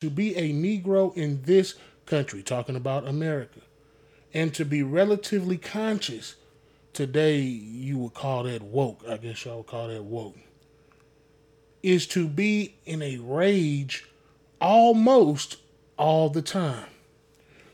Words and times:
to 0.00 0.08
be 0.08 0.34
a 0.34 0.50
Negro 0.50 1.14
in 1.14 1.42
this 1.42 1.74
country, 2.06 2.42
talking 2.42 2.74
about 2.74 3.06
America, 3.06 3.60
and 4.32 4.54
to 4.54 4.64
be 4.64 4.82
relatively 4.82 5.58
conscious, 5.58 6.36
today 6.94 7.40
you 7.40 7.98
would 7.98 8.14
call 8.14 8.44
that 8.44 8.62
woke. 8.62 9.02
I 9.06 9.18
guess 9.18 9.44
y'all 9.44 9.58
would 9.58 9.66
call 9.66 9.88
that 9.88 10.02
woke. 10.02 10.38
Is 11.82 12.06
to 12.08 12.26
be 12.26 12.76
in 12.86 13.02
a 13.02 13.18
rage 13.18 14.06
almost 14.58 15.58
all 15.98 16.30
the 16.30 16.42
time. 16.42 16.86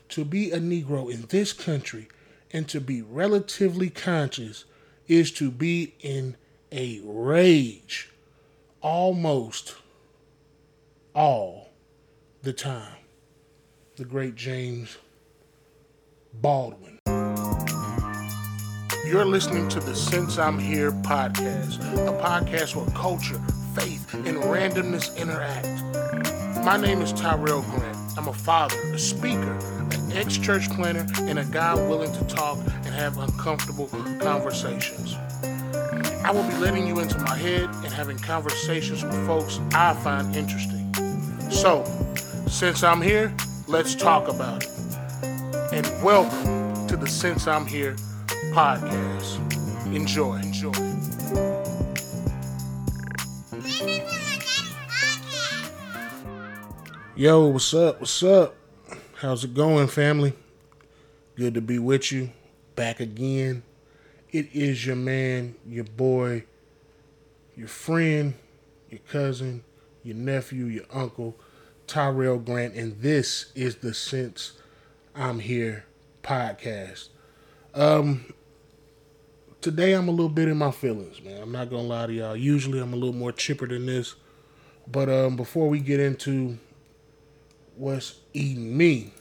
To 0.09 0.25
be 0.25 0.51
a 0.51 0.59
Negro 0.59 1.09
in 1.09 1.27
this 1.29 1.53
country 1.53 2.09
and 2.51 2.67
to 2.67 2.81
be 2.81 3.01
relatively 3.01 3.89
conscious 3.89 4.65
is 5.07 5.31
to 5.33 5.49
be 5.49 5.93
in 6.01 6.35
a 6.73 6.99
rage 7.03 8.09
almost 8.81 9.75
all 11.13 11.66
the 12.43 12.53
time. 12.53 12.93
The 13.95 14.05
great 14.05 14.35
James 14.35 14.97
Baldwin. 16.35 16.99
You're 19.07 19.25
listening 19.25 19.67
to 19.69 19.79
the 19.79 19.95
Since 19.95 20.37
I'm 20.37 20.59
Here 20.59 20.91
podcast, 20.91 21.79
a 22.07 22.21
podcast 22.21 22.75
where 22.75 22.85
culture, 22.95 23.39
faith, 23.73 24.13
and 24.13 24.37
randomness 24.37 25.17
interact. 25.17 26.63
My 26.63 26.77
name 26.77 27.01
is 27.01 27.11
Tyrell 27.13 27.63
Grant. 27.63 27.97
I'm 28.17 28.27
a 28.27 28.33
father, 28.33 28.77
a 28.93 28.99
speaker, 28.99 29.57
an 29.91 30.11
ex 30.11 30.37
church 30.37 30.69
planter, 30.69 31.07
and 31.21 31.39
a 31.39 31.45
guy 31.45 31.73
willing 31.73 32.11
to 32.13 32.23
talk 32.25 32.57
and 32.57 32.87
have 32.87 33.17
uncomfortable 33.17 33.87
conversations. 34.19 35.15
I 36.23 36.31
will 36.31 36.47
be 36.47 36.55
letting 36.57 36.85
you 36.85 36.99
into 36.99 37.17
my 37.19 37.35
head 37.35 37.63
and 37.63 37.87
having 37.87 38.17
conversations 38.19 39.03
with 39.03 39.25
folks 39.25 39.59
I 39.73 39.95
find 39.95 40.35
interesting. 40.35 40.83
So, 41.49 41.85
since 42.57 42.81
I'm 42.83 43.03
here, 43.03 43.31
let's 43.67 43.93
talk 43.93 44.27
about 44.27 44.63
it. 44.63 44.69
And 45.71 45.85
welcome 46.03 46.87
to 46.87 46.97
the 46.97 47.05
Since 47.05 47.45
I'm 47.45 47.67
Here 47.67 47.95
podcast. 48.51 49.37
Enjoy. 49.93 50.37
Enjoy. 50.37 50.71
Yo, 57.15 57.45
what's 57.45 57.75
up? 57.75 57.99
What's 57.99 58.23
up? 58.23 58.55
How's 59.17 59.43
it 59.43 59.53
going, 59.53 59.87
family? 59.87 60.33
Good 61.35 61.53
to 61.53 61.61
be 61.61 61.77
with 61.77 62.11
you. 62.11 62.31
Back 62.75 62.99
again. 62.99 63.61
It 64.31 64.49
is 64.51 64.83
your 64.83 64.95
man, 64.95 65.53
your 65.67 65.83
boy, 65.83 66.45
your 67.55 67.67
friend, 67.67 68.33
your 68.89 69.01
cousin, 69.11 69.63
your 70.01 70.15
nephew, 70.15 70.65
your 70.65 70.85
uncle, 70.91 71.37
Tyrell 71.87 72.37
Grant, 72.37 72.75
and 72.75 73.01
this 73.01 73.51
is 73.55 73.77
the 73.77 73.93
Since 73.93 74.51
I'm 75.15 75.39
Here 75.39 75.85
podcast. 76.21 77.07
Um, 77.73 78.33
today 79.61 79.93
I'm 79.93 80.09
a 80.09 80.11
little 80.11 80.27
bit 80.27 80.49
in 80.49 80.57
my 80.57 80.71
feelings, 80.71 81.21
man. 81.21 81.41
I'm 81.41 81.51
not 81.53 81.69
gonna 81.69 81.83
lie 81.83 82.07
to 82.07 82.13
y'all. 82.13 82.35
Usually 82.35 82.79
I'm 82.79 82.91
a 82.91 82.97
little 82.97 83.15
more 83.15 83.31
chipper 83.31 83.67
than 83.67 83.85
this, 83.85 84.15
but 84.85 85.09
um, 85.09 85.37
before 85.37 85.69
we 85.69 85.79
get 85.79 86.01
into 86.01 86.57
what's 87.77 88.19
eating 88.33 88.75
me, 88.75 89.13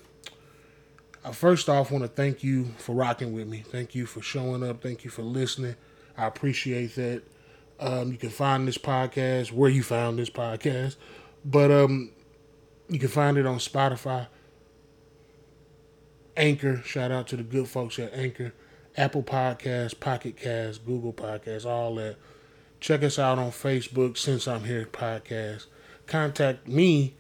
I 1.25 1.31
first 1.31 1.69
off 1.69 1.93
want 1.93 2.03
to 2.03 2.09
thank 2.09 2.43
you 2.43 2.65
for 2.79 2.97
rocking 2.97 3.33
with 3.33 3.47
me. 3.47 3.63
Thank 3.65 3.95
you 3.95 4.07
for 4.07 4.23
showing 4.23 4.69
up. 4.69 4.83
Thank 4.83 5.05
you 5.05 5.11
for 5.11 5.23
listening. 5.23 5.77
I 6.19 6.27
appreciate 6.27 6.97
that. 6.97 7.23
Um, 7.79 8.11
you 8.11 8.19
can 8.19 8.31
find 8.31 8.67
this 8.67 8.79
podcast 8.79 9.53
where 9.53 9.71
you 9.71 9.85
found 9.85 10.19
this 10.19 10.31
podcast, 10.31 10.97
but 11.45 11.71
um, 11.71 12.11
you 12.89 12.99
can 12.99 13.09
find 13.09 13.37
it 13.37 13.47
on 13.47 13.59
Spotify, 13.59 14.29
Anchor. 16.37 16.83
Shout 16.85 17.11
out 17.11 17.27
to 17.29 17.37
the 17.37 17.43
good 17.43 17.69
folks 17.69 17.99
at 17.99 18.13
Anchor, 18.15 18.53
Apple 18.97 19.23
Podcasts, 19.23 19.99
Pocket 19.99 20.37
Cast, 20.37 20.85
Google 20.85 21.13
Podcasts, 21.13 21.67
all 21.67 21.95
that. 21.97 22.17
Check 22.79 23.03
us 23.03 23.19
out 23.19 23.39
on 23.39 23.51
Facebook. 23.51 24.17
Since 24.17 24.47
I'm 24.47 24.65
here, 24.65 24.87
podcast. 24.87 25.67
Contact 26.07 26.69
me. 26.69 27.15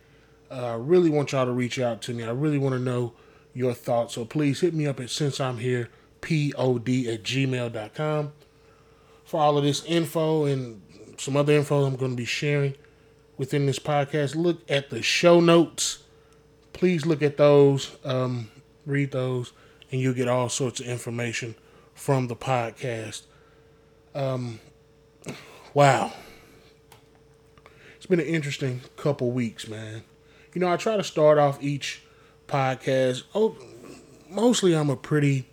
Uh, 0.50 0.72
I 0.72 0.74
really 0.74 1.10
want 1.10 1.32
y'all 1.32 1.46
to 1.46 1.52
reach 1.52 1.78
out 1.78 2.02
to 2.02 2.14
me. 2.14 2.22
I 2.22 2.30
really 2.30 2.58
want 2.58 2.74
to 2.74 2.78
know 2.78 3.14
your 3.52 3.74
thoughts. 3.74 4.14
So 4.14 4.24
please 4.24 4.60
hit 4.60 4.74
me 4.74 4.86
up 4.86 5.00
at 5.00 5.10
since 5.10 5.41
I'm 5.41 5.58
here, 5.58 5.88
pod 6.20 6.88
at 6.88 7.22
gmail.com 7.22 8.32
for 9.24 9.41
all 9.41 9.58
of 9.58 9.64
this 9.64 9.84
info 9.86 10.44
and 10.44 10.82
some 11.18 11.36
other 11.36 11.54
info 11.54 11.84
I'm 11.84 11.96
going 11.96 12.12
to 12.12 12.16
be 12.16 12.24
sharing 12.24 12.74
within 13.36 13.66
this 13.66 13.78
podcast. 13.78 14.34
Look 14.34 14.60
at 14.70 14.91
the 14.91 15.02
show 15.02 15.41
notes. 15.41 15.98
Please 16.72 17.06
look 17.06 17.22
at 17.22 17.36
those, 17.36 17.97
um, 18.04 18.50
read 18.84 19.12
those, 19.12 19.52
and 19.91 20.00
you'll 20.00 20.14
get 20.14 20.28
all 20.28 20.48
sorts 20.48 20.80
of 20.80 20.86
information 20.86 21.54
from 21.94 22.28
the 22.28 22.36
podcast. 22.36 23.22
Um, 24.14 24.60
wow. 25.74 26.12
It's 27.97 28.06
been 28.06 28.20
an 28.20 28.26
interesting 28.26 28.82
couple 28.97 29.30
weeks, 29.30 29.66
man. 29.66 30.04
You 30.54 30.60
know, 30.60 30.72
I 30.72 30.76
try 30.76 30.97
to 30.97 31.04
start 31.04 31.38
off 31.38 31.62
each 31.62 32.03
podcast. 32.47 33.24
Oh, 33.34 33.56
mostly 34.28 34.74
I'm 34.74 34.91
a 34.91 34.97
pretty 34.97 35.48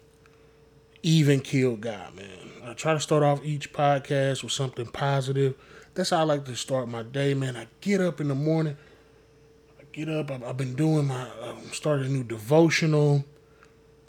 even 1.02 1.42
keeled 1.42 1.82
guy, 1.82 2.10
man. 2.16 2.52
I 2.66 2.74
try 2.74 2.94
to 2.94 3.00
start 3.00 3.24
off 3.24 3.44
each 3.44 3.74
podcast 3.74 4.44
with 4.44 4.52
something 4.52 4.86
positive. 4.86 5.56
That's 5.94 6.10
how 6.10 6.18
I 6.18 6.24
like 6.24 6.46
to 6.46 6.56
start 6.56 6.88
my 6.88 7.04
day, 7.04 7.34
man. 7.34 7.56
I 7.56 7.68
get 7.82 8.02
up 8.02 8.20
in 8.20 8.28
the 8.28 8.36
morning. 8.36 8.78
I 9.80 9.84
get 9.92 10.10
up. 10.10 10.32
I've, 10.32 10.44
I've 10.44 10.58
been 10.58 10.74
doing 10.76 11.08
my, 11.08 11.30
um, 11.42 11.62
started 11.72 12.08
a 12.08 12.10
new 12.10 12.24
devotional. 12.24 13.26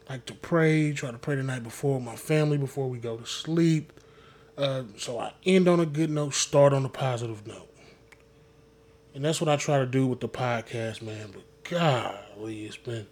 Like 0.08 0.24
to 0.26 0.34
pray, 0.34 0.92
try 0.92 1.10
to 1.10 1.18
pray 1.18 1.36
the 1.36 1.42
night 1.42 1.62
before 1.62 1.96
with 1.96 2.04
my 2.04 2.16
family 2.16 2.58
before 2.58 2.88
we 2.88 2.98
go 2.98 3.16
to 3.16 3.26
sleep. 3.26 3.92
Uh, 4.56 4.84
so 4.96 5.18
I 5.18 5.32
end 5.44 5.68
on 5.68 5.80
a 5.80 5.86
good 5.86 6.10
note, 6.10 6.34
start 6.34 6.72
on 6.72 6.84
a 6.84 6.88
positive 6.88 7.46
note. 7.46 7.70
And 9.14 9.24
that's 9.24 9.40
what 9.40 9.48
I 9.48 9.56
try 9.56 9.78
to 9.78 9.86
do 9.86 10.06
with 10.06 10.20
the 10.20 10.28
podcast, 10.28 11.02
man. 11.02 11.32
But 11.32 11.70
golly, 11.70 12.64
it's 12.64 12.76
been 12.76 13.06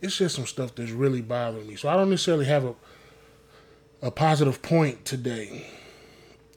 it's 0.00 0.18
just 0.18 0.36
some 0.36 0.46
stuff 0.46 0.74
that's 0.74 0.90
really 0.90 1.22
bothering 1.22 1.66
me. 1.66 1.76
So 1.76 1.88
I 1.88 1.96
don't 1.96 2.10
necessarily 2.10 2.44
have 2.46 2.64
a 2.64 2.74
a 4.02 4.10
positive 4.10 4.60
point 4.60 5.04
today. 5.04 5.66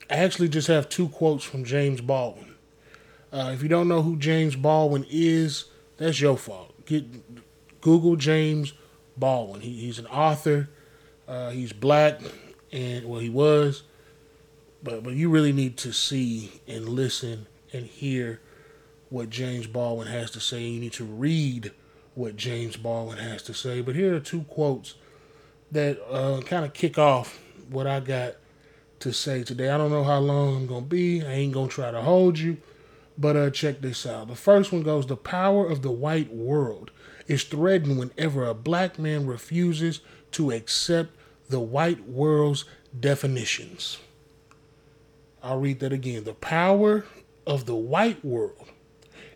I 0.09 0.15
actually 0.15 0.49
just 0.49 0.67
have 0.67 0.89
two 0.89 1.09
quotes 1.09 1.43
from 1.43 1.63
James 1.65 2.01
Baldwin. 2.01 2.55
Uh, 3.31 3.51
if 3.53 3.61
you 3.61 3.69
don't 3.69 3.87
know 3.87 4.01
who 4.01 4.17
James 4.17 4.55
Baldwin 4.55 5.05
is, 5.09 5.65
that's 5.97 6.21
your 6.21 6.37
fault. 6.37 6.85
Get 6.85 7.81
Google 7.81 8.15
James 8.15 8.73
Baldwin. 9.17 9.61
He, 9.61 9.73
he's 9.73 9.99
an 9.99 10.07
author. 10.07 10.69
Uh, 11.27 11.49
he's 11.49 11.73
black, 11.73 12.21
and 12.71 13.05
well, 13.05 13.19
he 13.19 13.29
was, 13.29 13.83
but 14.81 15.03
but 15.03 15.13
you 15.13 15.29
really 15.29 15.51
need 15.51 15.75
to 15.77 15.91
see 15.91 16.61
and 16.67 16.87
listen 16.87 17.47
and 17.73 17.85
hear 17.85 18.39
what 19.09 19.29
James 19.29 19.67
Baldwin 19.67 20.07
has 20.07 20.31
to 20.31 20.39
say. 20.39 20.61
You 20.61 20.79
need 20.79 20.93
to 20.93 21.03
read 21.03 21.71
what 22.15 22.37
James 22.37 22.77
Baldwin 22.77 23.17
has 23.17 23.43
to 23.43 23.53
say. 23.53 23.81
But 23.81 23.95
here 23.95 24.15
are 24.15 24.21
two 24.21 24.43
quotes 24.43 24.95
that 25.71 26.01
uh, 26.09 26.39
kind 26.41 26.63
of 26.63 26.73
kick 26.73 26.97
off 26.97 27.39
what 27.69 27.87
I 27.87 27.99
got 27.99 28.35
to 28.99 29.13
say 29.13 29.43
today. 29.43 29.69
I 29.69 29.77
don't 29.77 29.91
know 29.91 30.03
how 30.03 30.19
long 30.19 30.55
I'm 30.55 30.67
to 30.83 30.89
be. 30.89 31.23
I 31.23 31.31
ain't 31.31 31.53
to 31.69 31.75
try 31.75 31.91
to 31.91 32.01
hold 32.01 32.39
you. 32.39 32.57
But 33.17 33.35
uh, 33.35 33.49
check 33.49 33.81
this 33.81 34.05
out. 34.05 34.27
The 34.27 34.35
first 34.35 34.71
one 34.71 34.83
goes 34.83 35.07
The 35.07 35.17
power 35.17 35.67
of 35.67 35.81
the 35.81 35.91
white 35.91 36.33
world 36.33 36.91
is 37.27 37.43
threatened 37.43 37.97
whenever 37.97 38.45
a 38.45 38.53
black 38.53 38.99
man 38.99 39.25
refuses 39.25 40.01
to 40.31 40.51
accept 40.51 41.11
the 41.49 41.59
white 41.59 42.07
world's 42.07 42.65
definitions. 42.97 43.97
I'll 45.41 45.59
read 45.59 45.79
that 45.79 45.93
again. 45.93 46.23
The 46.23 46.33
power 46.33 47.05
of 47.45 47.65
the 47.65 47.75
white 47.75 48.23
world 48.23 48.69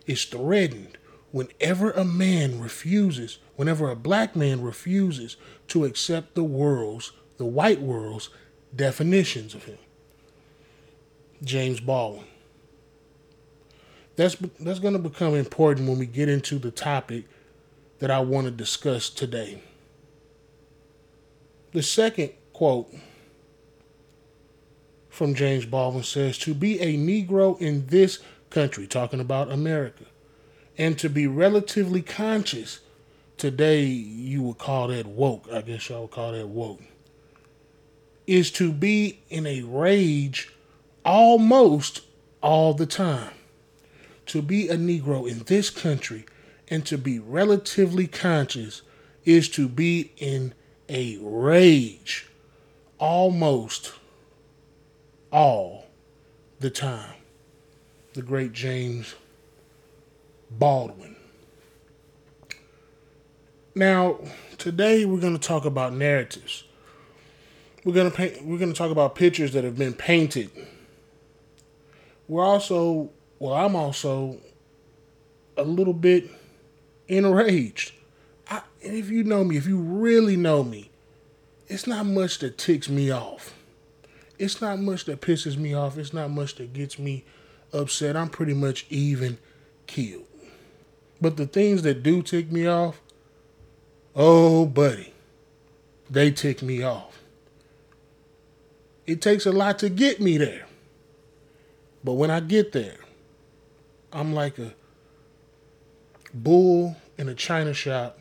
is 0.06 0.24
threatened 0.24 0.98
whenever 1.30 1.90
a 1.90 2.04
man 2.04 2.60
refuses, 2.60 3.38
whenever 3.56 3.90
a 3.90 3.96
black 3.96 4.36
man 4.36 4.62
refuses 4.62 5.36
to 5.68 5.84
accept 5.84 6.34
the 6.34 6.44
world's, 6.44 7.12
the 7.38 7.46
white 7.46 7.80
world's 7.80 8.28
definitions 8.74 9.54
of 9.54 9.64
him. 9.64 9.78
James 11.42 11.80
Baldwin. 11.80 12.24
That's 14.16 14.36
that's 14.60 14.78
going 14.78 14.92
to 14.92 14.98
become 14.98 15.34
important 15.34 15.88
when 15.88 15.98
we 15.98 16.06
get 16.06 16.28
into 16.28 16.58
the 16.58 16.70
topic 16.70 17.24
that 17.98 18.10
I 18.10 18.20
want 18.20 18.46
to 18.46 18.50
discuss 18.50 19.08
today. 19.08 19.62
The 21.72 21.82
second 21.82 22.30
quote 22.52 22.92
from 25.08 25.34
James 25.34 25.64
Baldwin 25.64 26.04
says 26.04 26.38
to 26.38 26.54
be 26.54 26.80
a 26.80 26.96
Negro 26.96 27.60
in 27.60 27.86
this 27.86 28.18
country, 28.50 28.86
talking 28.86 29.20
about 29.20 29.50
America, 29.50 30.04
and 30.76 30.98
to 30.98 31.08
be 31.08 31.26
relatively 31.26 32.02
conscious. 32.02 32.80
Today, 33.38 33.84
you 33.84 34.42
would 34.42 34.58
call 34.58 34.88
that 34.88 35.06
woke. 35.06 35.48
I 35.52 35.62
guess 35.62 35.88
y'all 35.88 36.02
would 36.02 36.10
call 36.10 36.32
that 36.32 36.46
woke. 36.46 36.80
Is 38.26 38.50
to 38.52 38.72
be 38.72 39.20
in 39.28 39.46
a 39.46 39.62
rage 39.62 40.52
almost 41.04 42.02
all 42.40 42.74
the 42.74 42.86
time. 42.86 43.32
To 44.26 44.40
be 44.42 44.68
a 44.68 44.76
Negro 44.76 45.28
in 45.28 45.40
this 45.40 45.70
country 45.70 46.24
and 46.68 46.86
to 46.86 46.96
be 46.96 47.18
relatively 47.18 48.06
conscious 48.06 48.82
is 49.24 49.48
to 49.50 49.68
be 49.68 50.12
in 50.16 50.54
a 50.88 51.18
rage 51.20 52.28
almost 52.98 53.92
all 55.32 55.86
the 56.60 56.70
time. 56.70 57.14
The 58.14 58.22
great 58.22 58.52
James 58.52 59.14
Baldwin. 60.50 61.16
Now, 63.74 64.18
today 64.58 65.04
we're 65.04 65.20
going 65.20 65.38
to 65.38 65.48
talk 65.48 65.64
about 65.64 65.94
narratives. 65.94 66.64
We're 67.84 67.94
to 67.94 68.10
paint, 68.10 68.44
we're 68.44 68.58
to 68.58 68.72
talk 68.72 68.90
about 68.90 69.14
pictures 69.14 69.52
that 69.54 69.64
have 69.64 69.76
been 69.76 69.94
painted. 69.94 70.50
We're 72.28 72.44
also, 72.44 73.10
well, 73.38 73.54
I'm 73.54 73.74
also 73.74 74.38
a 75.56 75.64
little 75.64 75.92
bit 75.92 76.30
enraged. 77.08 77.92
I, 78.48 78.62
and 78.84 78.94
if 78.94 79.10
you 79.10 79.24
know 79.24 79.42
me, 79.42 79.56
if 79.56 79.66
you 79.66 79.78
really 79.78 80.36
know 80.36 80.62
me, 80.62 80.90
it's 81.66 81.86
not 81.86 82.06
much 82.06 82.38
that 82.38 82.56
ticks 82.56 82.88
me 82.88 83.10
off. 83.10 83.54
It's 84.38 84.60
not 84.60 84.78
much 84.78 85.04
that 85.06 85.20
pisses 85.20 85.56
me 85.56 85.74
off. 85.74 85.98
It's 85.98 86.12
not 86.12 86.30
much 86.30 86.56
that 86.56 86.72
gets 86.72 86.98
me 86.98 87.24
upset. 87.72 88.16
I'm 88.16 88.28
pretty 88.28 88.54
much 88.54 88.86
even 88.90 89.38
killed. 89.86 90.26
But 91.20 91.36
the 91.36 91.46
things 91.46 91.82
that 91.82 92.02
do 92.02 92.22
tick 92.22 92.50
me 92.50 92.66
off, 92.66 93.00
oh, 94.14 94.66
buddy, 94.66 95.12
they 96.10 96.30
tick 96.30 96.62
me 96.62 96.82
off. 96.82 97.11
It 99.06 99.20
takes 99.20 99.46
a 99.46 99.52
lot 99.52 99.78
to 99.80 99.88
get 99.88 100.20
me 100.20 100.38
there. 100.38 100.66
But 102.04 102.14
when 102.14 102.30
I 102.30 102.40
get 102.40 102.72
there, 102.72 102.96
I'm 104.12 104.32
like 104.32 104.58
a 104.58 104.74
bull 106.34 106.96
in 107.18 107.28
a 107.28 107.34
china 107.34 107.74
shop 107.74 108.18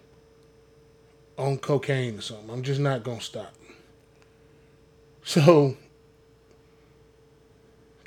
on 1.38 1.58
cocaine 1.58 2.18
or 2.18 2.22
something. 2.22 2.50
I'm 2.50 2.64
just 2.64 2.80
not 2.80 3.04
going 3.04 3.20
to 3.20 3.24
stop. 3.24 3.54
So, 5.24 5.78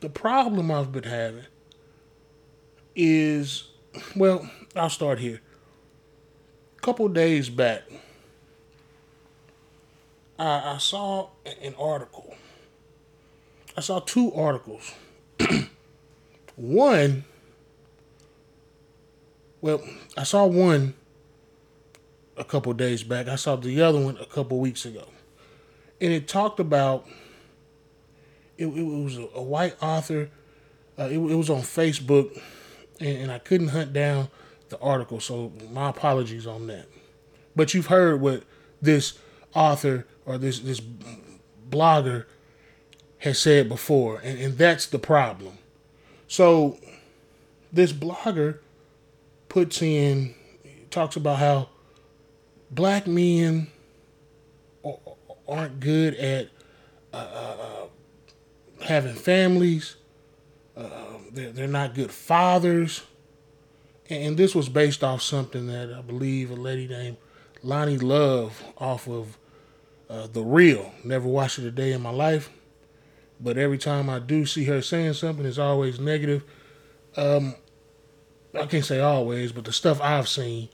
the 0.01 0.09
problem 0.09 0.71
I've 0.71 0.93
been 0.93 1.05
having 1.05 1.45
is 2.95 3.69
well, 4.17 4.49
I'll 4.75 4.91
start 4.91 5.19
here. 5.19 5.41
A 6.79 6.81
couple 6.81 7.09
days 7.09 7.49
back, 7.49 7.83
I, 10.39 10.75
I 10.75 10.79
saw 10.79 11.29
an 11.63 11.75
article. 11.79 12.35
I 13.77 13.81
saw 13.81 14.01
two 14.01 14.33
articles. 14.35 14.93
one, 16.57 17.25
well, 19.61 19.83
I 20.17 20.23
saw 20.25 20.47
one 20.47 20.95
a 22.37 22.45
couple 22.45 22.73
days 22.73 23.03
back. 23.03 23.29
I 23.29 23.37
saw 23.37 23.57
the 23.57 23.83
other 23.83 24.01
one 24.01 24.17
a 24.19 24.27
couple 24.27 24.59
weeks 24.59 24.85
ago. 24.85 25.07
And 26.01 26.13
it 26.13 26.29
talked 26.29 26.61
about, 26.61 27.07
it, 28.59 28.67
it 28.67 28.83
was 28.83 29.17
a, 29.17 29.29
a 29.35 29.43
white 29.43 29.77
author. 29.83 30.31
Uh, 30.99 31.05
it, 31.05 31.15
it 31.15 31.37
was 31.37 31.51
on 31.51 31.63
Facebook 31.63 32.41
and, 33.01 33.19
and 33.19 33.33
I 33.33 33.39
couldn't 33.39 33.69
hunt 33.69 33.93
down 33.93 34.29
the 34.69 34.79
article, 34.81 35.21
so 35.21 35.53
my 35.71 35.91
apologies 35.91 36.47
on 36.47 36.67
that. 36.69 36.87
But 37.55 37.75
you've 37.75 37.87
heard 37.87 38.21
what 38.21 38.45
this 38.81 39.19
author 39.55 40.07
or 40.27 40.39
this 40.39 40.61
this 40.61 40.81
blogger 41.71 42.27
has 43.25 43.39
said 43.39 43.69
before, 43.69 44.21
and, 44.23 44.39
and 44.39 44.59
that's 44.59 44.87
the 44.87 44.99
problem. 44.99 45.59
So 46.29 46.79
this 47.73 47.93
blogger 47.93 48.59
puts 49.49 49.83
in 49.83 50.35
talks 50.91 51.17
about 51.17 51.39
how 51.39 51.69
black 52.71 53.07
men 53.07 53.67
aren't 55.49 55.81
good 55.81 56.15
at 56.15 56.49
uh, 57.13 57.17
uh, 57.17 57.57
uh, 57.61 58.85
having 58.85 59.15
families 59.15 59.97
they're, 61.35 61.51
they're 61.51 61.69
not 61.69 61.95
good 61.95 62.11
fathers. 62.11 63.03
And 64.09 64.37
this 64.37 64.55
was 64.55 64.69
based 64.69 65.03
off 65.03 65.23
something 65.23 65.67
that 65.67 65.93
I 65.93 66.01
believe 66.01 66.51
a 66.51 66.55
lady 66.55 66.89
named 66.89 67.17
Loni 67.65 68.03
Love 68.03 68.63
off 68.79 69.09
of 69.09 69.39
uh, 70.09 70.29
The 70.29 70.43
Real. 70.43 70.93
Never 71.03 71.27
watched 71.27 71.59
it 71.59 71.67
a 71.67 71.71
day 71.71 71.93
in 71.93 72.03
my 72.03 72.11
life. 72.11 72.51
But 73.41 73.59
every 73.59 73.79
time 73.79 74.09
I 74.09 74.19
do 74.19 74.47
see 74.47 74.65
her 74.65 74.81
saying 74.81 75.15
something, 75.15 75.45
it's 75.45 75.59
always 75.59 75.99
negative. 75.99 76.45
Um, 77.17 77.55
I 78.55 78.67
can't 78.67 78.85
say 78.85 79.01
always, 79.01 79.53
but 79.53 79.65
the 79.65 79.73
stuff 79.73 80.01
I've 80.01 80.29
seen, 80.29 80.69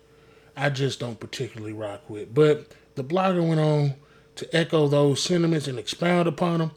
I 0.57 0.71
just 0.71 1.01
don't 1.01 1.19
particularly 1.19 1.73
rock 1.73 2.09
with. 2.09 2.35
But 2.35 2.75
the 2.95 3.05
blogger 3.05 3.47
went 3.47 3.61
on 3.61 3.95
to 4.37 4.57
echo 4.57 4.89
those 4.89 5.23
sentiments 5.23 5.67
and 5.67 5.79
expound 5.79 6.29
upon 6.29 6.59
them 6.59 6.71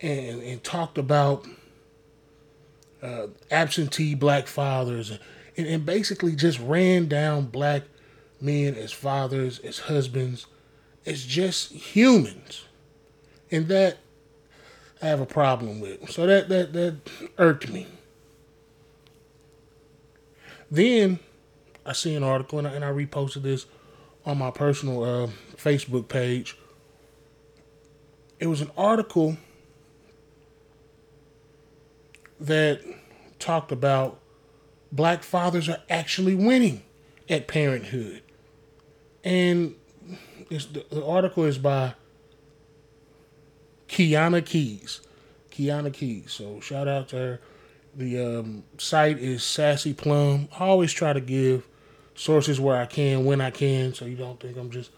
and, 0.00 0.42
and 0.42 0.62
talked 0.62 0.98
about 0.98 1.46
uh, 3.02 3.28
absentee 3.50 4.14
black 4.14 4.46
fathers 4.46 5.18
and, 5.56 5.66
and 5.66 5.86
basically 5.86 6.34
just 6.34 6.58
ran 6.60 7.08
down 7.08 7.46
black 7.46 7.82
men 8.40 8.74
as 8.74 8.92
fathers, 8.92 9.58
as 9.60 9.80
husbands, 9.80 10.46
as 11.06 11.24
just 11.24 11.72
humans. 11.72 12.64
And 13.50 13.68
that 13.68 13.98
I 15.00 15.06
have 15.06 15.20
a 15.20 15.26
problem 15.26 15.80
with. 15.80 16.10
So 16.10 16.26
that 16.26 16.48
that 16.48 16.72
that 16.72 16.96
irked 17.38 17.68
me. 17.68 17.86
Then 20.70 21.18
I 21.86 21.92
see 21.92 22.14
an 22.14 22.22
article 22.22 22.58
and 22.58 22.68
I, 22.68 22.72
and 22.72 22.84
I 22.84 22.90
reposted 22.90 23.42
this 23.42 23.66
on 24.26 24.38
my 24.38 24.50
personal 24.50 25.02
uh, 25.02 25.28
Facebook 25.56 26.08
page. 26.08 26.56
It 28.38 28.46
was 28.46 28.60
an 28.60 28.70
article 28.76 29.36
that 32.38 32.80
talked 33.38 33.72
about 33.72 34.20
black 34.92 35.22
fathers 35.22 35.68
are 35.68 35.80
actually 35.88 36.34
winning 36.34 36.82
at 37.28 37.48
parenthood. 37.48 38.22
And 39.24 39.74
the, 40.48 40.84
the, 40.90 41.04
article 41.04 41.44
is 41.44 41.58
by 41.58 41.94
Kiana 43.88 44.44
Keys. 44.44 45.00
Kiana 45.50 45.92
Keys. 45.92 46.32
So 46.32 46.60
shout 46.60 46.88
out 46.88 47.08
to 47.10 47.16
her. 47.16 47.40
The 47.94 48.38
um, 48.38 48.64
site 48.76 49.18
is 49.18 49.42
Sassy 49.42 49.92
Plum. 49.92 50.48
I 50.58 50.66
always 50.66 50.92
try 50.92 51.12
to 51.12 51.20
give 51.20 51.66
sources 52.14 52.60
where 52.60 52.76
I 52.76 52.86
can, 52.86 53.24
when 53.24 53.40
I 53.40 53.50
can, 53.50 53.94
so 53.94 54.04
you 54.04 54.16
don't 54.16 54.38
think 54.38 54.56
I'm 54.56 54.70
just. 54.70 54.90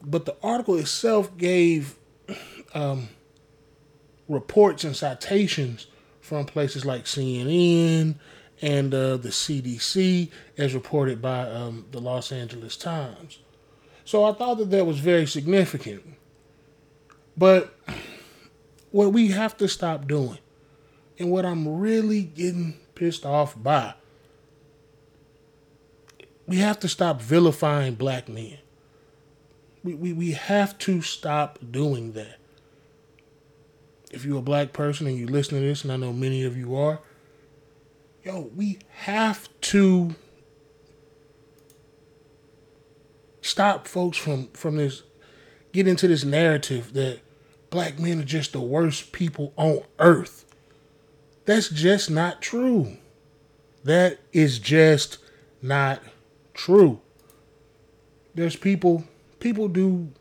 But 0.00 0.24
the 0.24 0.36
article 0.42 0.76
itself 0.76 1.36
gave 1.36 1.96
um, 2.74 3.08
reports 4.28 4.84
and 4.84 4.96
citations 4.96 5.86
from 6.20 6.44
places 6.44 6.84
like 6.84 7.04
CNN 7.04 8.16
and 8.62 8.94
uh, 8.94 9.16
the 9.16 9.28
CDC, 9.28 10.30
as 10.56 10.74
reported 10.74 11.20
by 11.20 11.40
um, 11.50 11.86
the 11.90 12.00
Los 12.00 12.32
Angeles 12.32 12.76
Times. 12.76 13.38
So 14.04 14.24
I 14.24 14.32
thought 14.32 14.58
that 14.58 14.70
that 14.70 14.86
was 14.86 14.98
very 14.98 15.26
significant. 15.26 16.04
But 17.36 17.74
what 18.90 19.12
we 19.12 19.28
have 19.28 19.56
to 19.58 19.68
stop 19.68 20.06
doing, 20.06 20.38
and 21.18 21.30
what 21.30 21.44
I'm 21.44 21.78
really 21.78 22.22
getting 22.22 22.78
pissed 22.94 23.26
off 23.26 23.60
by, 23.60 23.94
we 26.46 26.58
have 26.58 26.78
to 26.80 26.88
stop 26.88 27.20
vilifying 27.20 27.94
black 27.94 28.28
men. 28.28 28.58
We, 29.82 29.94
we, 29.94 30.12
we 30.12 30.32
have 30.32 30.78
to 30.78 31.02
stop 31.02 31.58
doing 31.70 32.12
that 32.12 32.38
if 34.10 34.24
you're 34.24 34.38
a 34.38 34.42
black 34.42 34.72
person 34.72 35.06
and 35.06 35.16
you 35.16 35.26
listen 35.26 35.60
to 35.60 35.64
this, 35.64 35.84
and 35.84 35.92
I 35.92 35.96
know 35.96 36.12
many 36.12 36.44
of 36.44 36.56
you 36.56 36.76
are, 36.76 37.00
yo, 38.24 38.50
we 38.54 38.78
have 38.90 39.48
to 39.60 40.14
stop 43.42 43.86
folks 43.86 44.18
from 44.18 44.48
from 44.48 44.76
this 44.76 45.04
get 45.72 45.86
into 45.86 46.08
this 46.08 46.24
narrative 46.24 46.92
that 46.94 47.20
black 47.70 47.98
men 47.98 48.20
are 48.20 48.24
just 48.24 48.52
the 48.52 48.60
worst 48.60 49.12
people 49.12 49.52
on 49.56 49.82
earth. 49.98 50.44
That's 51.44 51.68
just 51.68 52.10
not 52.10 52.42
true. 52.42 52.96
That 53.84 54.18
is 54.32 54.58
just 54.58 55.18
not 55.62 56.02
true. 56.54 57.00
There's 58.34 58.56
people 58.56 59.04
people 59.38 59.68
do 59.68 60.12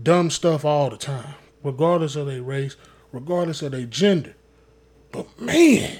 dumb 0.00 0.30
stuff 0.30 0.64
all 0.64 0.90
the 0.90 0.96
time, 0.96 1.34
regardless 1.62 2.16
of 2.16 2.26
their 2.26 2.42
race, 2.42 2.76
regardless 3.12 3.62
of 3.62 3.72
their 3.72 3.86
gender. 3.86 4.34
But 5.12 5.40
man, 5.40 5.98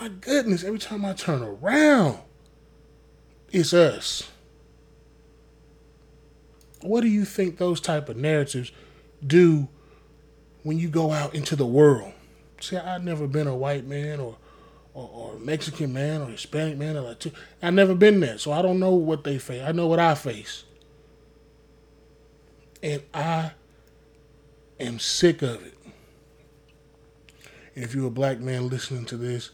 my 0.00 0.08
goodness, 0.08 0.64
every 0.64 0.78
time 0.78 1.04
I 1.04 1.12
turn 1.12 1.42
around, 1.42 2.18
it's 3.52 3.72
us. 3.72 4.30
What 6.80 7.00
do 7.00 7.08
you 7.08 7.24
think 7.24 7.58
those 7.58 7.80
type 7.80 8.08
of 8.08 8.16
narratives 8.16 8.72
do 9.26 9.68
when 10.62 10.78
you 10.78 10.88
go 10.88 11.12
out 11.12 11.34
into 11.34 11.56
the 11.56 11.66
world? 11.66 12.12
See, 12.60 12.76
I've 12.76 13.04
never 13.04 13.26
been 13.26 13.46
a 13.46 13.56
white 13.56 13.86
man 13.86 14.20
or 14.20 14.36
or, 14.98 15.10
or 15.12 15.38
Mexican 15.38 15.92
man 15.92 16.22
or 16.22 16.26
Hispanic 16.26 16.76
man 16.76 16.96
or 16.96 17.02
Latino. 17.02 17.36
I've 17.62 17.74
never 17.74 17.94
been 17.94 18.18
there, 18.20 18.36
so 18.38 18.50
I 18.50 18.62
don't 18.62 18.80
know 18.80 18.94
what 18.94 19.22
they 19.22 19.38
face. 19.38 19.62
I 19.62 19.72
know 19.72 19.86
what 19.86 20.00
I 20.00 20.14
face. 20.16 20.64
And 22.82 23.02
I 23.14 23.52
am 24.80 24.98
sick 24.98 25.42
of 25.42 25.64
it. 25.64 25.74
If 27.74 27.94
you're 27.94 28.08
a 28.08 28.10
black 28.10 28.40
man 28.40 28.68
listening 28.68 29.04
to 29.06 29.16
this, 29.16 29.50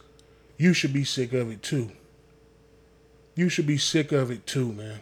you 0.56 0.73
should 0.73 0.94
be 0.94 1.04
sick 1.04 1.35
of 1.35 1.50
it 1.50 1.62
too. 1.62 1.90
You 3.35 3.50
should 3.50 3.66
be 3.66 3.76
sick 3.76 4.12
of 4.12 4.30
it 4.30 4.47
too, 4.47 4.73
man. 4.73 5.00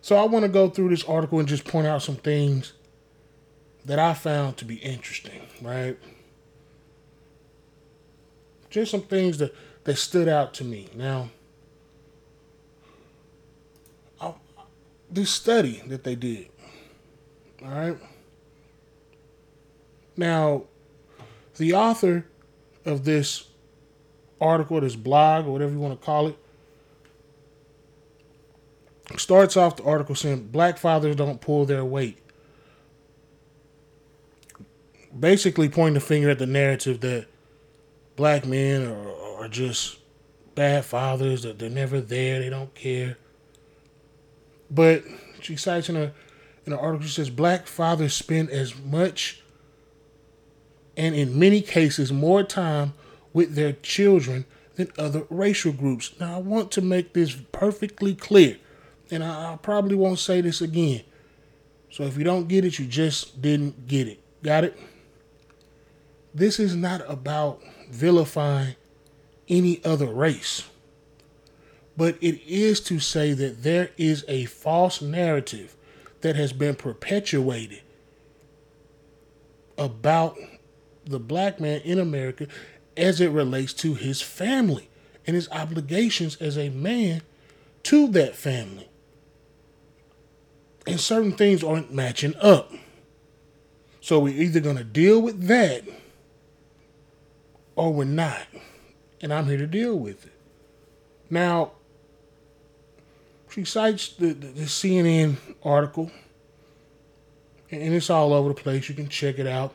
So 0.00 0.16
I 0.16 0.24
want 0.24 0.44
to 0.44 0.48
go 0.48 0.70
through 0.70 0.90
this 0.90 1.04
article 1.04 1.38
and 1.40 1.48
just 1.48 1.66
point 1.66 1.86
out 1.86 2.02
some 2.02 2.16
things 2.16 2.72
that 3.88 3.98
I 3.98 4.12
found 4.12 4.58
to 4.58 4.66
be 4.66 4.76
interesting, 4.76 5.40
right? 5.62 5.98
Just 8.68 8.90
some 8.90 9.00
things 9.00 9.38
that, 9.38 9.54
that 9.84 9.96
stood 9.96 10.28
out 10.28 10.52
to 10.54 10.64
me. 10.64 10.88
Now, 10.94 11.30
I, 14.20 14.34
this 15.10 15.30
study 15.30 15.82
that 15.86 16.04
they 16.04 16.14
did, 16.14 16.50
all 17.64 17.70
right? 17.70 17.96
Now, 20.18 20.64
the 21.56 21.72
author 21.72 22.26
of 22.84 23.04
this 23.04 23.48
article, 24.38 24.82
this 24.82 24.96
blog, 24.96 25.46
or 25.46 25.52
whatever 25.52 25.72
you 25.72 25.78
want 25.78 25.98
to 25.98 26.04
call 26.04 26.28
it, 26.28 26.36
starts 29.16 29.56
off 29.56 29.76
the 29.76 29.84
article 29.84 30.14
saying 30.14 30.48
black 30.48 30.76
fathers 30.76 31.16
don't 31.16 31.40
pull 31.40 31.64
their 31.64 31.86
weight. 31.86 32.18
Basically, 35.18 35.68
pointing 35.68 35.94
the 35.94 36.00
finger 36.00 36.30
at 36.30 36.38
the 36.38 36.46
narrative 36.46 37.00
that 37.00 37.26
black 38.16 38.46
men 38.46 38.86
are, 38.86 39.42
are 39.44 39.48
just 39.48 39.98
bad 40.54 40.84
fathers, 40.84 41.42
that 41.44 41.58
they're 41.58 41.70
never 41.70 42.00
there, 42.00 42.40
they 42.40 42.50
don't 42.50 42.74
care. 42.74 43.16
But 44.70 45.04
she 45.40 45.56
cites 45.56 45.88
in 45.88 45.96
a 45.96 46.12
in 46.66 46.74
an 46.74 46.78
article, 46.78 47.06
she 47.06 47.14
says 47.14 47.30
black 47.30 47.66
fathers 47.66 48.12
spend 48.12 48.50
as 48.50 48.76
much 48.76 49.40
and 50.98 51.14
in 51.14 51.38
many 51.38 51.62
cases 51.62 52.12
more 52.12 52.42
time 52.42 52.92
with 53.32 53.54
their 53.54 53.72
children 53.72 54.44
than 54.74 54.92
other 54.98 55.22
racial 55.30 55.72
groups. 55.72 56.12
Now, 56.20 56.36
I 56.36 56.40
want 56.40 56.70
to 56.72 56.82
make 56.82 57.14
this 57.14 57.34
perfectly 57.52 58.14
clear 58.14 58.58
and 59.10 59.24
I, 59.24 59.54
I 59.54 59.56
probably 59.56 59.94
won't 59.94 60.18
say 60.18 60.42
this 60.42 60.60
again. 60.60 61.04
So 61.90 62.02
if 62.02 62.18
you 62.18 62.24
don't 62.24 62.48
get 62.48 62.66
it, 62.66 62.78
you 62.78 62.84
just 62.84 63.40
didn't 63.40 63.86
get 63.86 64.06
it. 64.06 64.20
Got 64.42 64.64
it? 64.64 64.78
This 66.34 66.58
is 66.58 66.76
not 66.76 67.02
about 67.08 67.62
vilifying 67.90 68.76
any 69.48 69.82
other 69.84 70.06
race, 70.06 70.68
but 71.96 72.16
it 72.20 72.40
is 72.46 72.80
to 72.80 73.00
say 73.00 73.32
that 73.32 73.62
there 73.62 73.90
is 73.96 74.24
a 74.28 74.44
false 74.44 75.00
narrative 75.00 75.74
that 76.20 76.36
has 76.36 76.52
been 76.52 76.74
perpetuated 76.74 77.80
about 79.76 80.36
the 81.04 81.18
black 81.18 81.60
man 81.60 81.80
in 81.82 81.98
America 81.98 82.46
as 82.96 83.20
it 83.20 83.30
relates 83.30 83.72
to 83.72 83.94
his 83.94 84.20
family 84.20 84.90
and 85.26 85.34
his 85.34 85.48
obligations 85.50 86.36
as 86.36 86.58
a 86.58 86.68
man 86.68 87.22
to 87.84 88.08
that 88.08 88.34
family 88.34 88.88
and 90.88 90.98
certain 90.98 91.32
things 91.32 91.62
aren't 91.62 91.92
matching 91.92 92.34
up. 92.40 92.72
So 94.00 94.18
we're 94.18 94.40
either 94.40 94.60
going 94.60 94.78
to 94.78 94.84
deal 94.84 95.20
with 95.20 95.46
that 95.48 95.84
or 97.78 97.92
we're 97.92 98.04
not. 98.04 98.46
And 99.20 99.32
I'm 99.32 99.46
here 99.46 99.58
to 99.58 99.66
deal 99.66 99.98
with 99.98 100.26
it. 100.26 100.32
Now, 101.30 101.72
she 103.50 103.64
cites 103.64 104.08
the, 104.08 104.32
the, 104.32 104.46
the 104.48 104.64
CNN 104.64 105.36
article, 105.62 106.10
and 107.70 107.94
it's 107.94 108.10
all 108.10 108.32
over 108.32 108.48
the 108.48 108.54
place. 108.54 108.88
You 108.88 108.94
can 108.94 109.08
check 109.08 109.38
it 109.38 109.46
out. 109.46 109.74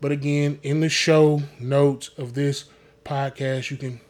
But 0.00 0.12
again, 0.12 0.58
in 0.62 0.80
the 0.80 0.88
show 0.88 1.42
notes 1.58 2.10
of 2.18 2.34
this 2.34 2.64
podcast, 3.04 3.70
you 3.70 3.76
can 3.76 4.00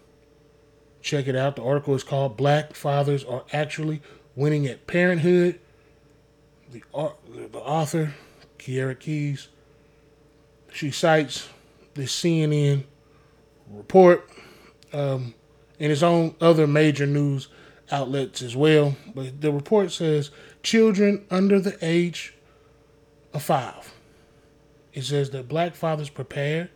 check 1.02 1.28
it 1.28 1.36
out. 1.36 1.56
The 1.56 1.62
article 1.62 1.94
is 1.94 2.02
called 2.02 2.36
Black 2.36 2.74
Fathers 2.74 3.24
Are 3.24 3.44
Actually 3.52 4.02
Winning 4.34 4.66
at 4.66 4.86
Parenthood 4.86 5.60
the, 6.74 6.82
the 7.52 7.58
author, 7.58 8.14
Kiera 8.58 8.98
Keys, 8.98 9.48
she 10.72 10.90
cites 10.90 11.48
the 11.94 12.02
CNN 12.02 12.84
report 13.76 14.28
um, 14.93 15.35
and 15.78 15.93
its 15.93 16.02
own 16.02 16.35
other 16.40 16.66
major 16.66 17.07
news 17.07 17.49
outlets 17.90 18.43
as 18.43 18.57
well. 18.57 18.97
But 19.14 19.40
the 19.40 19.52
report 19.52 19.93
says 19.93 20.31
children 20.62 21.25
under 21.31 21.61
the 21.61 21.76
age 21.83 22.35
of 23.33 23.43
five. 23.43 23.93
It 24.93 25.02
says 25.02 25.31
that 25.31 25.49
black 25.49 25.75
fathers 25.75 26.09
prepare 26.09 26.71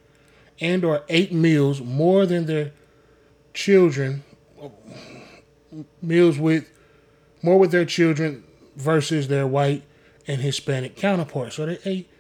and 0.61 0.85
or 0.85 1.05
ate 1.09 1.33
meals 1.33 1.81
more 1.81 2.27
than 2.27 2.47
their 2.47 2.73
children 3.55 4.25
meals 6.03 6.39
with 6.39 6.71
more 7.43 7.59
with 7.59 7.71
their 7.71 7.85
children 7.85 8.43
versus 8.77 9.29
their 9.29 9.47
white 9.47 9.85
and 10.27 10.41
Hispanic 10.41 10.97
counterparts. 10.97 11.57
So 11.57 11.67
they 11.67 11.79
ate 11.85 12.11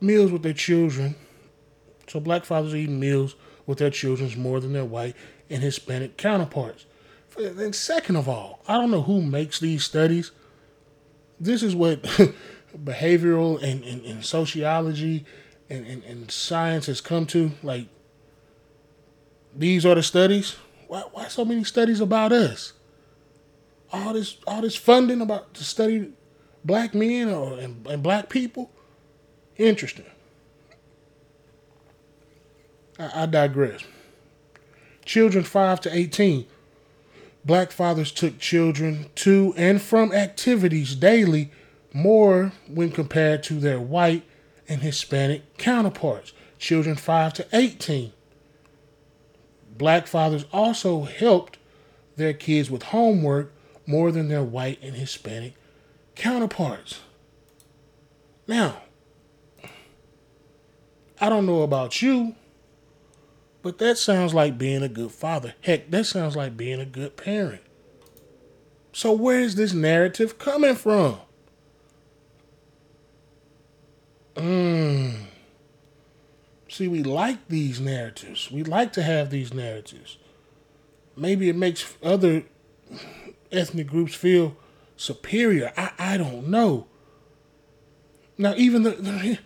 meals 0.00 0.30
with 0.30 0.42
their 0.42 0.52
children. 0.52 1.16
So 2.06 2.20
black 2.20 2.44
fathers 2.44 2.74
eating 2.74 3.00
meals 3.00 3.34
with 3.66 3.78
their 3.78 3.90
children 3.90 4.32
more 4.40 4.60
than 4.60 4.72
their 4.72 4.84
white 4.84 5.14
and 5.48 5.62
Hispanic 5.62 6.16
counterparts. 6.16 6.86
And 7.36 7.74
second 7.74 8.16
of 8.16 8.28
all, 8.28 8.60
I 8.66 8.74
don't 8.74 8.90
know 8.90 9.02
who 9.02 9.22
makes 9.22 9.60
these 9.60 9.84
studies. 9.84 10.30
This 11.38 11.62
is 11.62 11.74
what 11.74 12.02
behavioral 12.84 13.62
and, 13.62 13.84
and, 13.84 14.04
and 14.04 14.24
sociology 14.24 15.24
and, 15.68 15.86
and, 15.86 16.04
and, 16.04 16.30
science 16.30 16.86
has 16.86 17.00
come 17.00 17.26
to. 17.26 17.52
Like, 17.62 17.86
these 19.56 19.86
are 19.86 19.94
the 19.94 20.02
studies. 20.02 20.56
Why, 20.88 21.02
why 21.12 21.28
so 21.28 21.44
many 21.44 21.64
studies 21.64 22.00
about 22.00 22.32
us? 22.32 22.72
All 23.92 24.12
this 24.12 24.36
all 24.46 24.62
this 24.62 24.76
funding 24.76 25.20
about 25.20 25.54
to 25.54 25.64
study 25.64 26.12
black 26.64 26.94
men 26.94 27.28
or 27.28 27.58
and, 27.58 27.86
and 27.86 28.02
black 28.02 28.28
people. 28.28 28.70
Interesting. 29.56 30.06
I, 33.00 33.22
I 33.22 33.26
digress. 33.26 33.82
Children 35.04 35.44
5 35.44 35.80
to 35.82 35.96
18. 35.96 36.46
Black 37.44 37.72
fathers 37.72 38.12
took 38.12 38.38
children 38.38 39.06
to 39.16 39.54
and 39.56 39.80
from 39.80 40.12
activities 40.12 40.94
daily 40.94 41.50
more 41.92 42.52
when 42.68 42.92
compared 42.92 43.42
to 43.44 43.54
their 43.54 43.80
white 43.80 44.22
and 44.68 44.82
Hispanic 44.82 45.56
counterparts. 45.56 46.32
Children 46.58 46.96
5 46.96 47.32
to 47.34 47.46
18. 47.52 48.12
Black 49.76 50.06
fathers 50.06 50.44
also 50.52 51.04
helped 51.04 51.56
their 52.16 52.34
kids 52.34 52.70
with 52.70 52.82
homework 52.84 53.52
more 53.86 54.12
than 54.12 54.28
their 54.28 54.44
white 54.44 54.78
and 54.82 54.94
Hispanic 54.94 55.54
counterparts. 56.14 57.00
Now, 58.46 58.82
I 61.18 61.28
don't 61.30 61.46
know 61.46 61.62
about 61.62 62.02
you, 62.02 62.34
but 63.62 63.78
that 63.78 63.98
sounds 63.98 64.34
like 64.34 64.58
being 64.58 64.82
a 64.82 64.88
good 64.88 65.12
father. 65.12 65.54
Heck, 65.60 65.90
that 65.90 66.06
sounds 66.06 66.36
like 66.36 66.56
being 66.56 66.80
a 66.80 66.86
good 66.86 67.16
parent. 67.16 67.62
So, 68.92 69.12
where 69.12 69.40
is 69.40 69.54
this 69.54 69.72
narrative 69.72 70.38
coming 70.38 70.74
from? 70.74 71.20
Mm. 74.34 75.14
See, 76.68 76.88
we 76.88 77.02
like 77.02 77.48
these 77.48 77.80
narratives. 77.80 78.50
We 78.50 78.62
like 78.62 78.92
to 78.94 79.02
have 79.02 79.30
these 79.30 79.52
narratives. 79.52 80.18
Maybe 81.16 81.48
it 81.48 81.56
makes 81.56 81.96
other 82.02 82.44
ethnic 83.52 83.86
groups 83.86 84.14
feel 84.14 84.56
superior. 84.96 85.72
I, 85.76 85.90
I 85.98 86.16
don't 86.16 86.48
know. 86.48 86.86
Now 88.38 88.54
even 88.56 88.84
the, 88.84 88.92
the 88.92 89.38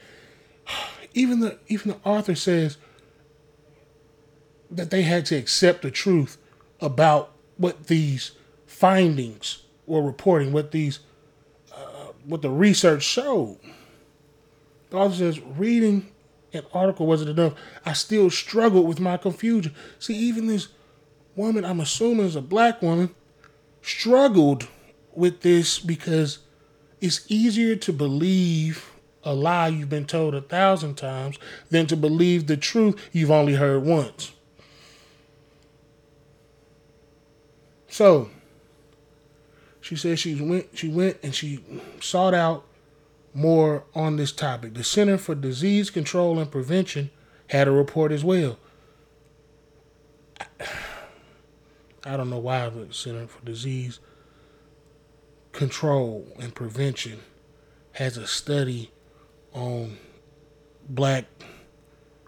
even 1.15 1.41
the 1.41 1.59
even 1.67 1.93
the 1.93 1.99
author 2.09 2.35
says 2.35 2.77
that 4.77 4.91
they 4.91 5.03
had 5.03 5.27
to 5.27 5.37
accept 5.37 5.83
the 5.83 5.91
truth 5.91 6.37
about 6.81 7.33
what 7.57 7.87
these 7.87 8.33
findings 8.67 9.63
were 9.87 10.03
reporting, 10.03 10.53
what 10.53 10.73
these 10.73 11.01
uh, 11.75 12.13
what 12.25 12.43
the 12.43 12.51
research 12.51 13.03
showed. 13.03 13.59
The 14.91 14.97
author 14.97 15.17
says 15.17 15.41
reading 15.41 16.11
an 16.53 16.65
article 16.73 17.07
wasn't 17.07 17.31
enough. 17.31 17.55
I 17.85 17.93
still 17.93 18.31
struggled 18.31 18.87
with 18.87 19.01
my 19.01 19.17
confusion. 19.17 19.75
See, 19.99 20.15
even 20.15 20.47
this 20.47 20.69
woman, 21.37 21.65
I'm 21.65 21.81
assuming 21.81 22.27
is 22.27 22.37
a 22.37 22.43
black 22.43 22.81
woman, 22.81 23.15
struggled 23.83 24.69
with 25.15 25.41
this 25.41 25.79
because 25.79 26.39
it's 27.01 27.25
easier 27.29 27.77
to 27.77 27.93
believe 27.93 28.91
a 29.25 29.35
lie 29.35 29.69
you've 29.69 29.89
been 29.89 30.07
told 30.07 30.35
a 30.35 30.41
thousand 30.41 30.97
times 30.97 31.39
than 31.71 31.87
to 31.87 31.97
believe 31.97 32.47
the 32.47 32.57
truth 32.57 33.01
you've 33.13 33.31
only 33.31 33.55
heard 33.55 33.83
once. 33.85 34.33
So 37.95 38.29
she 39.81 39.95
said 39.95 40.19
she 40.19 40.35
went 40.35 40.77
she 40.77 40.89
went 40.89 41.19
and 41.23 41.33
she 41.33 41.61
sought 42.01 42.35
out 42.35 42.65
more 43.33 43.85
on 43.95 44.17
this 44.17 44.33
topic. 44.33 44.75
The 44.75 44.83
Center 44.83 45.17
for 45.17 45.37
Disease 45.37 45.91
Control 45.91 46.41
and 46.41 46.51
Prevention 46.51 47.11
had 47.51 47.69
a 47.69 47.71
report 47.71 48.11
as 48.11 48.25
well. 48.25 48.59
I 52.05 52.17
don't 52.17 52.31
know 52.31 52.39
why 52.41 52.69
the 52.69 52.93
Center 52.93 53.29
for 53.29 53.45
Disease 53.45 54.01
Control 55.53 56.27
and 56.41 56.53
Prevention 56.53 57.21
has 57.93 58.17
a 58.17 58.27
study 58.27 58.91
on 59.53 59.99
black 60.89 61.27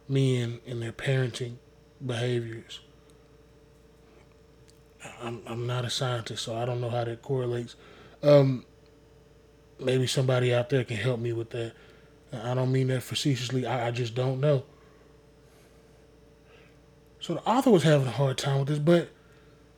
men 0.08 0.61
and 0.64 0.80
their 0.80 0.92
parenting 0.92 1.56
behaviors. 2.06 2.78
I'm 5.23 5.43
I'm 5.47 5.67
not 5.67 5.85
a 5.85 5.91
scientist, 5.91 6.45
so 6.45 6.57
I 6.57 6.65
don't 6.65 6.81
know 6.81 6.91
how 6.91 7.05
that 7.05 7.23
correlates. 7.23 7.77
Um, 8.23 8.65
maybe 9.79 10.07
somebody 10.07 10.55
out 10.55 10.71
there 10.71 10.85
can 10.85 10.97
help 10.97 11.21
me 11.21 11.33
with 11.33 11.51
that. 11.51 11.73
I 12.33 12.55
don't 12.55 12.73
mean 12.73 12.89
that 12.89 13.03
facetiously. 13.03 13.67
I, 13.67 13.89
I 13.89 13.91
just 13.91 14.15
don't 14.15 14.41
know. 14.41 14.65
So 17.21 17.35
the 17.35 17.43
author 17.43 17.71
was 17.71 17.83
having 17.83 18.07
a 18.07 18.13
hard 18.13 18.39
time 18.39 18.61
with 18.61 18.69
this, 18.69 18.79
but 18.79 19.09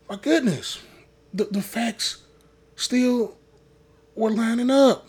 my 0.08 0.16
goodness, 0.16 0.80
the 1.32 1.44
the 1.44 1.62
facts 1.62 2.22
still 2.76 3.36
were 4.14 4.30
lining 4.30 4.70
up. 4.70 5.06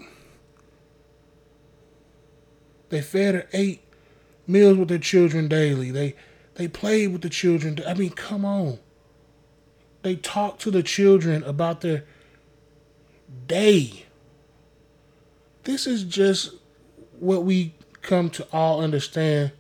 They 2.90 3.02
fed 3.02 3.36
or 3.36 3.48
ate 3.54 3.82
meals 4.48 4.78
with 4.78 4.90
their 4.90 4.98
children 4.98 5.48
daily. 5.48 5.92
They 5.92 6.16
they 6.56 6.68
played 6.68 7.14
with 7.14 7.22
the 7.22 7.30
children. 7.30 7.80
I 7.88 7.94
mean, 7.94 8.12
come 8.12 8.44
on. 8.44 8.80
They 10.01 10.15
talk 10.15 10.60
to 10.60 10.72
the 10.72 10.84
children 10.84 11.44
about 11.44 11.82
their 11.82 12.06
day. 13.48 14.06
This 15.63 15.86
is 15.86 16.03
just 16.03 16.53
what 17.20 17.44
we 17.44 17.74
come 18.01 18.29
to 18.32 18.48
all 18.51 18.82
understand 18.82 19.51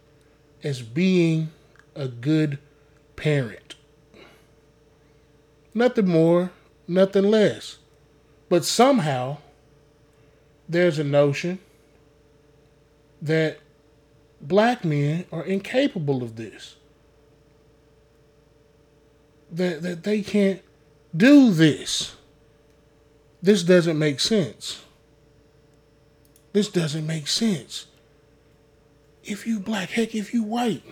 as 0.63 0.81
being 0.81 1.51
a 1.95 2.07
good 2.07 2.57
parent. 3.15 3.75
Nothing 5.73 6.07
more, 6.07 6.51
nothing 6.87 7.25
less. 7.25 7.77
But 8.47 8.65
somehow, 8.65 9.37
there's 10.67 10.97
a 10.99 11.03
notion 11.03 11.59
that 13.21 13.59
black 14.41 14.83
men 14.85 15.25
are 15.31 15.43
incapable 15.43 16.23
of 16.23 16.35
this. 16.35 16.75
That, 19.51 19.81
that 19.81 20.03
they 20.03 20.21
can't 20.21 20.61
do 21.15 21.51
this. 21.51 22.15
This 23.41 23.63
doesn't 23.63 23.97
make 23.97 24.19
sense. 24.19 24.83
This 26.53 26.69
doesn't 26.69 27.05
make 27.05 27.27
sense. 27.27 27.87
If 29.23 29.45
you 29.45 29.59
black, 29.59 29.89
heck, 29.89 30.15
if 30.15 30.33
you 30.33 30.43
white, 30.43 30.83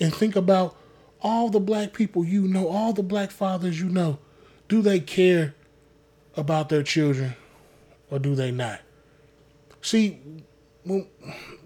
and 0.00 0.14
think 0.14 0.36
about 0.36 0.76
all 1.20 1.48
the 1.48 1.60
black 1.60 1.92
people 1.92 2.24
you 2.24 2.42
know, 2.42 2.68
all 2.68 2.92
the 2.92 3.02
black 3.02 3.30
fathers 3.30 3.80
you 3.80 3.88
know, 3.88 4.18
do 4.68 4.82
they 4.82 5.00
care 5.00 5.54
about 6.36 6.68
their 6.68 6.82
children 6.82 7.34
or 8.10 8.18
do 8.18 8.34
they 8.34 8.50
not? 8.50 8.80
See, 9.80 10.18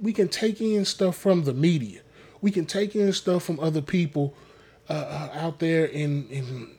we 0.00 0.12
can 0.12 0.28
take 0.28 0.60
in 0.60 0.84
stuff 0.84 1.16
from 1.16 1.44
the 1.44 1.54
media. 1.54 2.00
We 2.40 2.50
can 2.50 2.66
take 2.66 2.94
in 2.94 3.12
stuff 3.12 3.44
from 3.44 3.58
other 3.60 3.82
people 3.82 4.34
uh, 4.90 4.92
uh, 4.92 5.38
out 5.38 5.60
there 5.60 5.84
in 5.84 6.28
in 6.28 6.74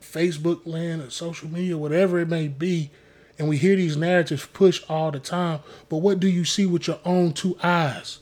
Facebook 0.00 0.66
land 0.66 1.02
or 1.02 1.10
social 1.10 1.48
media, 1.48 1.76
whatever 1.76 2.20
it 2.20 2.28
may 2.28 2.48
be, 2.48 2.90
and 3.38 3.48
we 3.48 3.56
hear 3.56 3.76
these 3.76 3.96
narratives 3.96 4.46
pushed 4.46 4.88
all 4.90 5.10
the 5.10 5.18
time. 5.18 5.60
But 5.88 5.98
what 5.98 6.20
do 6.20 6.28
you 6.28 6.44
see 6.44 6.66
with 6.66 6.86
your 6.86 7.00
own 7.04 7.32
two 7.32 7.56
eyes? 7.62 8.18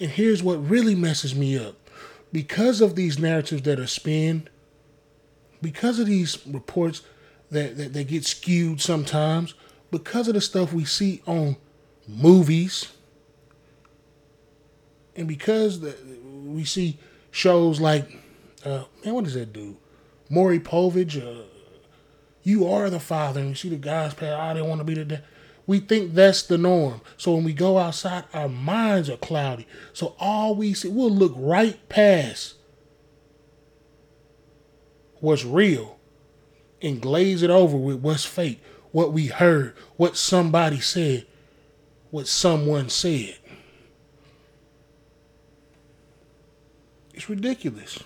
And 0.00 0.10
here's 0.10 0.42
what 0.42 0.56
really 0.68 0.94
messes 0.94 1.34
me 1.34 1.58
up. 1.58 1.76
Because 2.32 2.80
of 2.80 2.96
these 2.96 3.18
narratives 3.18 3.62
that 3.62 3.78
are 3.78 3.86
spun, 3.86 4.48
because 5.60 5.98
of 5.98 6.06
these 6.06 6.44
reports 6.46 7.02
that, 7.50 7.76
that, 7.76 7.92
that 7.92 8.08
get 8.08 8.24
skewed 8.24 8.80
sometimes, 8.80 9.54
because 9.90 10.28
of 10.28 10.34
the 10.34 10.40
stuff 10.40 10.72
we 10.72 10.86
see 10.86 11.22
on 11.26 11.56
movies, 12.08 12.88
and 15.14 15.28
because 15.28 15.80
the, 15.80 15.94
we 16.24 16.64
see 16.64 16.98
shows 17.30 17.80
like, 17.80 18.21
uh, 18.64 18.84
man, 19.04 19.14
what 19.14 19.24
does 19.24 19.34
that 19.34 19.52
do? 19.52 19.76
Maury 20.28 20.58
Povich, 20.58 21.20
uh, 21.20 21.42
you 22.42 22.66
are 22.66 22.90
the 22.90 23.00
father, 23.00 23.40
and 23.40 23.50
you 23.50 23.54
see 23.54 23.68
the 23.68 23.76
guys 23.76 24.14
play, 24.14 24.30
oh, 24.30 24.54
they 24.54 24.62
want 24.62 24.80
to 24.80 24.84
be 24.84 24.94
the 24.94 25.04
dad. 25.04 25.24
We 25.66 25.78
think 25.78 26.14
that's 26.14 26.42
the 26.42 26.58
norm. 26.58 27.00
So 27.16 27.34
when 27.34 27.44
we 27.44 27.52
go 27.52 27.78
outside, 27.78 28.24
our 28.34 28.48
minds 28.48 29.08
are 29.08 29.16
cloudy. 29.16 29.66
So 29.92 30.16
all 30.18 30.56
we 30.56 30.74
see, 30.74 30.88
we'll 30.88 31.10
look 31.10 31.32
right 31.36 31.88
past 31.88 32.54
what's 35.20 35.44
real 35.44 35.98
and 36.82 37.00
glaze 37.00 37.42
it 37.42 37.50
over 37.50 37.76
with 37.76 38.00
what's 38.00 38.24
fake, 38.24 38.60
what 38.90 39.12
we 39.12 39.28
heard, 39.28 39.74
what 39.96 40.16
somebody 40.16 40.80
said, 40.80 41.26
what 42.10 42.26
someone 42.26 42.88
said. 42.88 43.36
It's 47.14 47.30
ridiculous. 47.30 48.00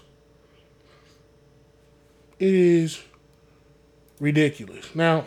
It 2.39 2.53
is 2.53 3.03
ridiculous. 4.21 4.95
Now, 4.95 5.25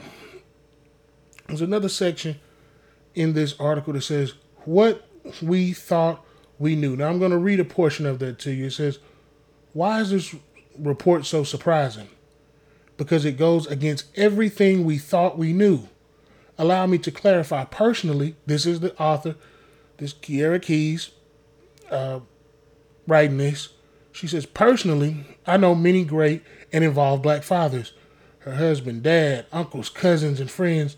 there's 1.48 1.62
another 1.62 1.90
section 1.90 2.40
in 3.16 3.34
this 3.34 3.60
article 3.60 3.94
that 3.94 4.02
says 4.02 4.34
what 4.66 5.08
we 5.42 5.74
thought 5.74 6.24
we 6.60 6.76
knew. 6.76 6.96
Now, 6.96 7.10
I'm 7.10 7.20
going 7.20 7.32
to 7.32 7.38
read 7.38 7.60
a 7.60 7.66
portion 7.66 8.06
of 8.06 8.20
that 8.20 8.40
to 8.40 8.52
you. 8.52 8.68
It 8.68 8.74
says, 8.74 9.00
Why 9.74 10.02
is 10.02 10.12
this 10.12 10.36
report 10.78 11.26
so 11.26 11.44
surprising? 11.44 12.10
Because 12.98 13.26
it 13.26 13.38
goes 13.38 13.66
against 13.66 14.06
everything 14.16 14.84
we 14.84 14.98
thought 14.98 15.38
we 15.38 15.54
knew. 15.54 15.88
Allow 16.58 16.86
me 16.88 16.98
to 17.00 17.12
clarify 17.12 17.64
personally. 17.64 18.36
This 18.46 18.66
is 18.66 18.82
the 18.82 18.96
author, 19.02 19.36
this 19.98 20.14
Kiera 20.14 20.62
Keys, 20.62 21.12
uh, 21.90 22.20
writing 23.08 23.38
this. 23.38 23.70
She 24.12 24.28
says, 24.28 24.46
Personally, 24.46 25.38
I 25.48 25.56
know 25.58 25.74
many 25.74 26.04
great 26.04 26.44
and 26.72 26.84
involve 26.84 27.22
black 27.22 27.44
fathers. 27.44 27.94
Her 28.40 28.56
husband, 28.56 29.04
dad, 29.04 29.46
uncles, 29.52 29.90
cousins, 29.90 30.40
and 30.40 30.50
friends 30.50 30.96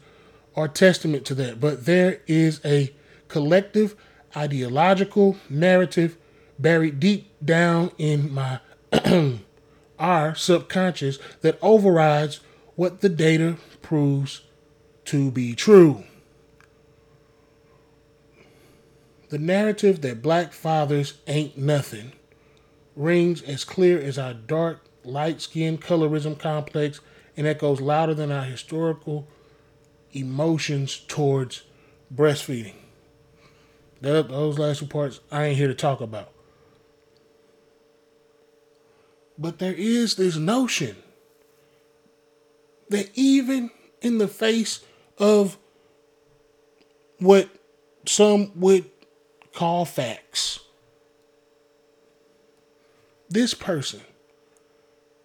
are 0.56 0.68
testament 0.68 1.26
to 1.26 1.36
that. 1.36 1.60
But 1.60 1.86
there 1.86 2.22
is 2.28 2.62
a 2.64 2.94
collective 3.28 3.96
ideological 4.36 5.38
narrative 5.50 6.18
buried 6.60 7.00
deep 7.00 7.32
down 7.44 7.92
in 7.98 8.34
my 8.34 8.60
our 10.00 10.36
subconscious 10.36 11.20
that 11.42 11.58
overrides 11.62 12.40
what 12.76 13.02
the 13.02 13.10
data 13.10 13.58
proves 13.82 14.42
to 15.06 15.32
be 15.32 15.56
true. 15.56 16.04
The 19.30 19.40
narrative 19.40 20.02
that 20.02 20.22
black 20.22 20.52
fathers 20.52 21.14
ain't 21.28 21.58
nothing 21.58 22.12
rings 22.96 23.42
as 23.42 23.64
clear 23.64 24.00
as 24.00 24.18
our 24.18 24.34
dark, 24.34 24.84
light 25.04 25.42
skinned 25.42 25.82
colorism 25.82 26.38
complex 26.38 27.00
and 27.38 27.48
echoes 27.48 27.82
louder 27.82 28.14
than 28.14 28.32
our 28.32 28.44
historical 28.44 29.28
emotions 30.12 31.00
towards 31.08 31.64
breastfeeding. 32.14 32.76
That, 34.02 34.30
those 34.30 34.60
last 34.60 34.80
two 34.80 34.88
parts 34.88 35.20
I 35.32 35.46
ain't 35.46 35.58
here 35.58 35.68
to 35.68 35.74
talk 35.74 36.02
about. 36.02 36.32
But 39.38 39.60
there 39.60 39.74
is 39.74 40.16
this 40.16 40.36
notion 40.36 40.98
that 42.90 43.10
even 43.16 43.72
in 44.02 44.18
the 44.18 44.28
face 44.28 44.82
of 45.18 45.58
what 47.20 47.50
some 48.06 48.52
would 48.60 48.86
call 49.54 49.86
facts, 49.86 50.60
this 53.30 53.54
person 53.54 54.02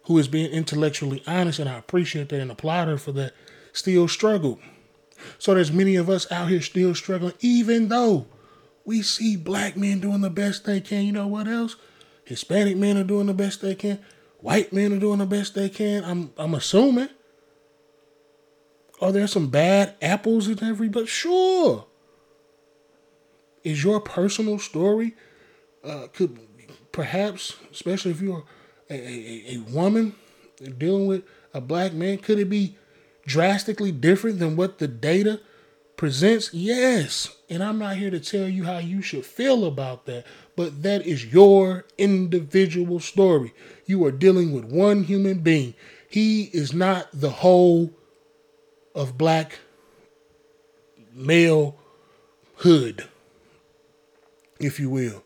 who 0.07 0.17
is 0.17 0.27
being 0.27 0.51
intellectually 0.51 1.21
honest, 1.27 1.59
and 1.59 1.69
I 1.69 1.77
appreciate 1.77 2.29
that 2.29 2.39
and 2.39 2.49
applaud 2.49 2.87
her 2.87 2.97
for 2.97 3.11
that, 3.11 3.33
still 3.73 4.07
struggled. 4.07 4.59
So 5.37 5.53
there's 5.53 5.71
many 5.71 5.95
of 5.97 6.09
us 6.09 6.31
out 6.31 6.49
here 6.49 6.61
still 6.61 6.95
struggling, 6.95 7.33
even 7.41 7.89
though 7.89 8.27
we 8.85 9.01
see 9.01 9.35
black 9.35 9.75
men 9.75 9.99
doing 9.99 10.21
the 10.21 10.29
best 10.29 10.63
they 10.63 10.79
can. 10.79 11.03
You 11.03 11.11
know 11.11 11.27
what 11.27 11.47
else? 11.47 11.75
Hispanic 12.23 12.77
men 12.77 12.97
are 12.97 13.03
doing 13.03 13.27
the 13.27 13.33
best 13.33 13.61
they 13.61 13.75
can. 13.75 13.99
White 14.39 14.71
men 14.71 14.93
are 14.93 14.99
doing 14.99 15.19
the 15.19 15.25
best 15.25 15.55
they 15.55 15.67
can. 15.67 16.05
I'm 16.05 16.31
I'm 16.37 16.53
assuming. 16.53 17.09
Are 19.01 19.11
there 19.11 19.27
some 19.27 19.49
bad 19.49 19.95
apples 20.01 20.47
in 20.47 20.63
every 20.63 20.87
but 20.87 21.07
sure. 21.07 21.85
Is 23.63 23.83
your 23.83 23.99
personal 23.99 24.57
story 24.59 25.15
uh, 25.83 26.07
could 26.13 26.39
perhaps, 26.93 27.57
especially 27.71 28.11
if 28.11 28.21
you're 28.21 28.45
a, 28.89 28.95
a, 28.95 29.55
a 29.55 29.57
woman 29.71 30.15
dealing 30.77 31.07
with 31.07 31.23
a 31.53 31.61
black 31.61 31.93
man? 31.93 32.17
Could 32.17 32.39
it 32.39 32.49
be 32.49 32.75
drastically 33.25 33.91
different 33.91 34.39
than 34.39 34.55
what 34.55 34.79
the 34.79 34.87
data 34.87 35.41
presents? 35.97 36.53
Yes. 36.53 37.35
And 37.49 37.63
I'm 37.63 37.79
not 37.79 37.97
here 37.97 38.11
to 38.11 38.19
tell 38.19 38.47
you 38.47 38.63
how 38.63 38.77
you 38.77 39.01
should 39.01 39.25
feel 39.25 39.65
about 39.65 40.05
that, 40.05 40.25
but 40.55 40.83
that 40.83 41.05
is 41.05 41.33
your 41.33 41.85
individual 41.97 42.99
story. 42.99 43.53
You 43.85 44.05
are 44.05 44.11
dealing 44.11 44.53
with 44.53 44.65
one 44.65 45.03
human 45.03 45.39
being. 45.39 45.73
He 46.09 46.43
is 46.45 46.73
not 46.73 47.07
the 47.13 47.29
whole 47.29 47.91
of 48.95 49.17
black 49.17 49.59
male 51.13 51.77
hood, 52.57 53.07
if 54.59 54.79
you 54.79 54.89
will. 54.89 55.23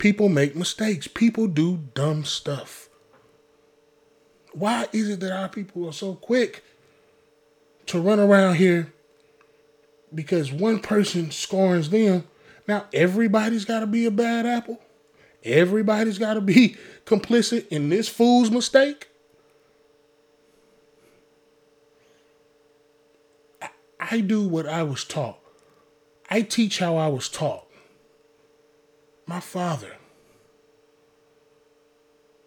People 0.00 0.30
make 0.30 0.56
mistakes. 0.56 1.06
People 1.06 1.46
do 1.46 1.76
dumb 1.92 2.24
stuff. 2.24 2.88
Why 4.52 4.88
is 4.94 5.10
it 5.10 5.20
that 5.20 5.30
our 5.30 5.50
people 5.50 5.86
are 5.86 5.92
so 5.92 6.14
quick 6.14 6.64
to 7.84 8.00
run 8.00 8.18
around 8.18 8.54
here 8.54 8.94
because 10.12 10.50
one 10.50 10.80
person 10.80 11.30
scorns 11.30 11.90
them? 11.90 12.26
Now, 12.66 12.86
everybody's 12.94 13.66
got 13.66 13.80
to 13.80 13.86
be 13.86 14.06
a 14.06 14.10
bad 14.10 14.46
apple. 14.46 14.80
Everybody's 15.44 16.18
got 16.18 16.34
to 16.34 16.40
be 16.40 16.76
complicit 17.04 17.68
in 17.68 17.90
this 17.90 18.08
fool's 18.08 18.50
mistake. 18.50 19.08
I 24.00 24.20
do 24.20 24.48
what 24.48 24.66
I 24.66 24.82
was 24.82 25.04
taught. 25.04 25.38
I 26.30 26.40
teach 26.40 26.78
how 26.78 26.96
I 26.96 27.08
was 27.08 27.28
taught. 27.28 27.69
My 29.30 29.38
father, 29.38 29.92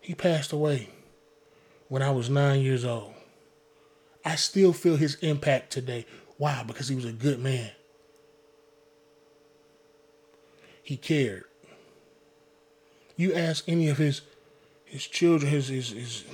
he 0.02 0.14
passed 0.14 0.52
away 0.52 0.90
when 1.88 2.02
I 2.02 2.12
was 2.12 2.30
nine 2.30 2.60
years 2.60 2.84
old. 2.84 3.14
I 4.26 4.36
still 4.36 4.74
feel 4.74 4.98
his 4.98 5.16
impact 5.22 5.72
today. 5.72 6.06
Why? 6.38 6.62
Because 6.68 6.90
he 6.90 6.96
was 6.96 7.06
a 7.06 7.14
good 7.14 7.40
man. 7.40 7.72
He 10.84 10.98
cared. 10.98 11.46
You 13.16 13.34
ask 13.34 13.64
any 13.66 13.88
of 13.88 13.98
his 13.98 14.20
his 14.84 15.08
children, 15.08 15.50
his 15.50 15.70
his, 15.70 15.92
his 15.92 16.26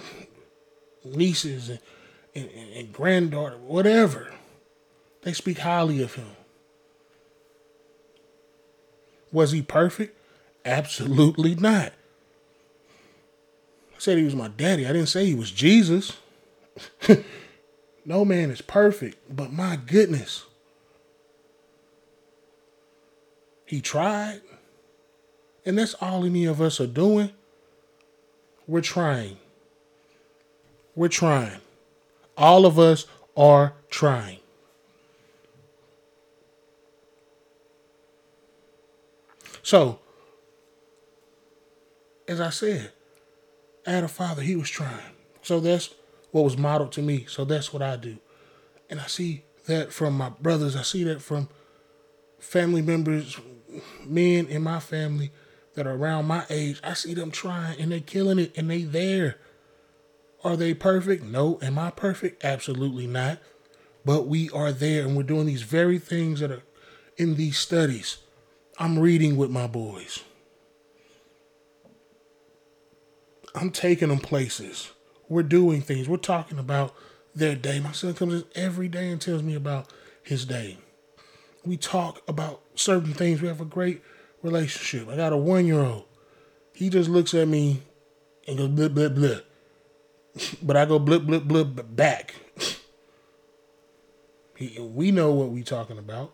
nieces 1.06 1.70
and, 1.70 1.80
and, 2.34 2.50
and 2.76 2.92
granddaughter, 2.92 3.60
whatever, 3.60 4.34
they 5.22 5.34
speak 5.34 5.60
highly 5.60 6.02
of 6.02 6.16
him. 6.16 6.32
Was 9.32 9.52
he 9.52 9.62
perfect? 9.62 10.19
Absolutely 10.70 11.56
not. 11.56 11.94
I 13.92 13.98
said 13.98 14.20
he 14.20 14.24
was 14.24 14.36
my 14.36 14.50
daddy. 14.50 14.86
I 14.86 14.94
didn't 14.94 15.08
say 15.08 15.26
he 15.26 15.34
was 15.34 15.50
Jesus. 15.50 16.18
no 18.06 18.24
man 18.24 18.52
is 18.52 18.62
perfect, 18.62 19.18
but 19.36 19.52
my 19.52 19.78
goodness. 19.78 20.46
He 23.66 23.82
tried. 23.82 24.42
And 25.66 25.80
that's 25.80 25.96
all 25.96 26.24
any 26.24 26.46
of 26.46 26.62
us 26.62 26.80
are 26.80 26.88
doing. 26.88 27.32
We're 28.68 28.82
trying. 28.82 29.38
We're 30.96 31.08
trying. 31.08 31.62
All 32.38 32.68
of 32.68 32.78
us 32.78 33.08
are 33.36 33.74
trying. 33.90 34.38
So, 39.64 40.00
as 42.30 42.40
I 42.40 42.52
said, 42.52 42.92
I 43.88 43.92
had 43.92 44.04
a 44.04 44.08
father, 44.08 44.44
he 44.44 44.56
was 44.56 44.70
trying. 44.70 45.16
So 45.42 45.60
that's 45.60 45.96
what 46.32 46.44
was 46.44 46.58
modeled 46.58 46.92
to 46.94 47.02
me. 47.02 47.26
So 47.28 47.44
that's 47.44 47.74
what 47.74 47.82
I 47.82 47.96
do. 47.96 48.20
And 48.88 49.00
I 49.00 49.08
see 49.08 49.44
that 49.66 49.92
from 49.92 50.16
my 50.16 50.30
brothers, 50.30 50.76
I 50.76 50.84
see 50.84 51.04
that 51.06 51.24
from 51.24 51.50
family 52.40 52.84
members, 52.84 53.40
men 54.06 54.46
in 54.46 54.62
my 54.62 54.80
family 54.80 55.32
that 55.74 55.88
are 55.88 55.96
around 55.96 56.26
my 56.26 56.46
age. 56.52 56.80
I 56.84 56.94
see 56.94 57.16
them 57.16 57.32
trying 57.32 57.82
and 57.82 57.92
they 57.92 58.00
killing 58.00 58.38
it 58.38 58.56
and 58.56 58.70
they 58.70 58.84
there. 58.84 59.38
Are 60.44 60.56
they 60.56 60.76
perfect? 60.76 61.24
No. 61.24 61.58
Am 61.64 61.80
I 61.80 61.90
perfect? 61.90 62.46
Absolutely 62.46 63.08
not. 63.08 63.40
But 64.06 64.28
we 64.28 64.52
are 64.52 64.72
there 64.72 65.04
and 65.04 65.18
we're 65.18 65.24
doing 65.24 65.48
these 65.48 65.64
very 65.64 65.98
things 65.98 66.42
that 66.42 66.52
are 66.52 66.64
in 67.18 67.36
these 67.36 67.58
studies. 67.58 68.18
I'm 68.78 69.00
reading 69.00 69.36
with 69.36 69.50
my 69.50 69.66
boys. 69.66 70.24
I'm 73.56 73.72
taking 73.72 74.10
them 74.10 74.20
places. 74.20 74.92
We're 75.28 75.44
doing 75.44 75.82
things. 75.82 76.08
We're 76.08 76.18
talking 76.18 76.60
about 76.60 76.94
their 77.36 77.56
day. 77.56 77.80
My 77.80 77.92
son 77.92 78.14
comes 78.14 78.34
in 78.34 78.44
every 78.56 78.88
day 78.88 79.10
and 79.10 79.22
tells 79.22 79.44
me 79.44 79.56
about 79.56 79.92
his 80.24 80.46
day. 80.46 80.78
We 81.66 81.78
talk 81.78 82.22
about 82.28 82.62
certain 82.76 83.14
things. 83.14 83.42
We 83.42 83.48
have 83.48 83.62
a 83.62 83.66
great 83.66 84.02
relationship. 84.42 85.10
I 85.10 85.16
got 85.16 85.34
a 85.34 85.38
one 85.38 85.66
year 85.66 85.80
old. 85.80 86.06
He 86.74 86.90
just 86.90 87.10
looks 87.10 87.34
at 87.34 87.48
me 87.48 87.82
and 88.48 88.58
goes 88.58 88.70
blip 88.70 88.94
blip 88.94 89.16
blip. 89.16 89.46
But 90.64 90.78
I 90.78 90.86
go 90.86 91.00
blip 91.00 91.24
blip 91.24 91.44
blip 91.44 91.96
back. 91.96 92.36
He, 94.56 94.78
we 94.78 95.12
know 95.12 95.32
what 95.32 95.52
we're 95.52 95.64
talking 95.64 95.98
about. 95.98 96.34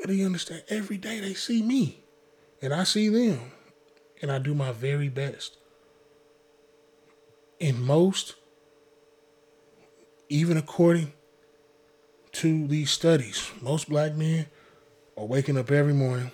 But 0.00 0.08
he 0.08 0.24
understand 0.24 0.62
every 0.70 0.96
day 0.96 1.20
they 1.20 1.34
see 1.34 1.62
me 1.62 2.04
and 2.62 2.72
I 2.72 2.84
see 2.84 3.10
them 3.10 3.52
and 4.24 4.32
I 4.32 4.38
do 4.38 4.54
my 4.54 4.72
very 4.72 5.10
best. 5.10 5.58
And 7.60 7.78
most, 7.84 8.36
even 10.30 10.56
according 10.56 11.12
to 12.32 12.66
these 12.66 12.90
studies, 12.90 13.50
most 13.60 13.86
black 13.86 14.14
men 14.14 14.46
are 15.14 15.26
waking 15.26 15.58
up 15.58 15.70
every 15.70 15.92
morning 15.92 16.30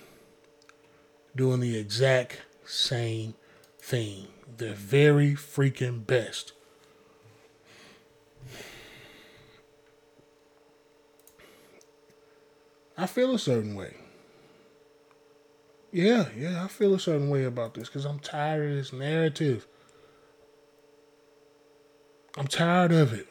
doing 1.35 1.59
the 1.59 1.77
exact 1.77 2.39
same 2.65 3.33
thing. 3.77 4.27
Their 4.55 4.73
very 4.73 5.33
freaking 5.33 6.07
best. 6.07 6.53
I 12.97 13.05
feel 13.05 13.35
a 13.35 13.39
certain 13.39 13.75
way. 13.75 14.00
Yeah, 15.91 16.29
yeah, 16.37 16.63
I 16.63 16.67
feel 16.67 16.93
a 16.93 16.99
certain 16.99 17.29
way 17.29 17.43
about 17.43 17.73
this 17.73 17.89
because 17.89 18.05
I'm 18.05 18.19
tired 18.19 18.69
of 18.69 18.77
this 18.77 18.93
narrative. 18.93 19.67
I'm 22.37 22.47
tired 22.47 22.93
of 22.93 23.13
it. 23.13 23.27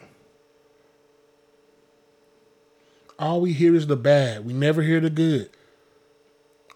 All 3.18 3.40
we 3.40 3.52
hear 3.52 3.74
is 3.74 3.86
the 3.86 3.96
bad. 3.96 4.44
We 4.44 4.52
never 4.52 4.82
hear 4.82 5.00
the 5.00 5.10
good. 5.10 5.50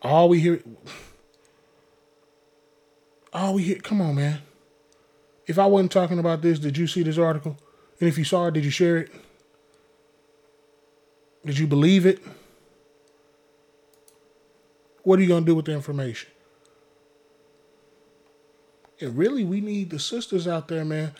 All 0.01 0.29
we 0.29 0.40
hear. 0.40 0.62
All 3.33 3.55
we 3.55 3.64
hear. 3.64 3.77
Come 3.77 4.01
on, 4.01 4.14
man. 4.14 4.40
If 5.47 5.59
I 5.59 5.66
wasn't 5.66 5.92
talking 5.92 6.18
about 6.18 6.40
this, 6.40 6.59
did 6.59 6.79
you 6.79 6.87
see 6.87 7.03
this 7.03 7.18
article? 7.18 7.59
And 8.01 8.09
if 8.09 8.16
you 8.16 8.25
saw 8.25 8.47
it, 8.47 8.55
did 8.55 8.64
you 8.64 8.70
share 8.70 8.99
it? 8.99 9.11
Did 11.44 11.59
you 11.59 11.66
believe 11.66 12.07
it? 12.07 12.23
What 15.05 15.19
are 15.19 15.23
you 15.23 15.29
going 15.29 15.45
to 15.45 15.47
do 15.47 15.55
with 15.55 15.67
the 15.67 15.73
information? 15.73 16.31
And 19.01 19.17
really, 19.17 19.45
we 19.45 19.61
need 19.61 19.90
the 19.90 19.99
sisters 19.99 20.49
out 20.49 20.69
there, 20.69 20.85
man. 20.85 21.12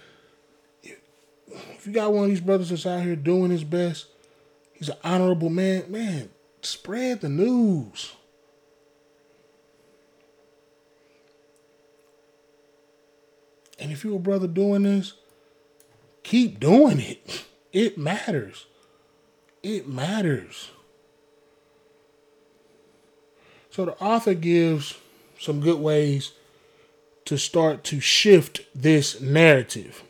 If 0.83 1.87
you 1.87 1.93
got 1.93 2.13
one 2.13 2.25
of 2.25 2.31
these 2.31 2.41
brothers 2.41 2.71
that's 2.71 2.87
out 2.87 3.03
here 3.03 3.15
doing 3.15 3.51
his 3.51 3.63
best, 3.63 4.07
he's 4.73 4.89
an 4.89 4.97
honorable 5.05 5.51
man, 5.51 5.85
man, 5.91 6.31
spread 6.63 7.21
the 7.21 7.29
news. 7.29 8.13
And 13.79 13.93
if 13.93 14.03
you're 14.03 14.17
a 14.17 14.21
brother 14.21 14.47
doing 14.47 14.85
this, 14.85 15.15
keep 16.23 16.59
doing 16.59 17.01
it. 17.01 17.45
It 17.75 17.99
matters. 17.99 18.67
It 19.65 19.89
matters. 19.89 20.71
So 23.75 23.87
the 23.87 24.01
author 24.01 24.35
gives 24.35 24.97
some 25.41 25.59
good 25.59 25.81
ways 25.81 26.31
to 27.25 27.37
start 27.37 27.83
to 27.83 27.99
shift 27.99 28.61
this 28.73 29.21
narrative. 29.21 30.05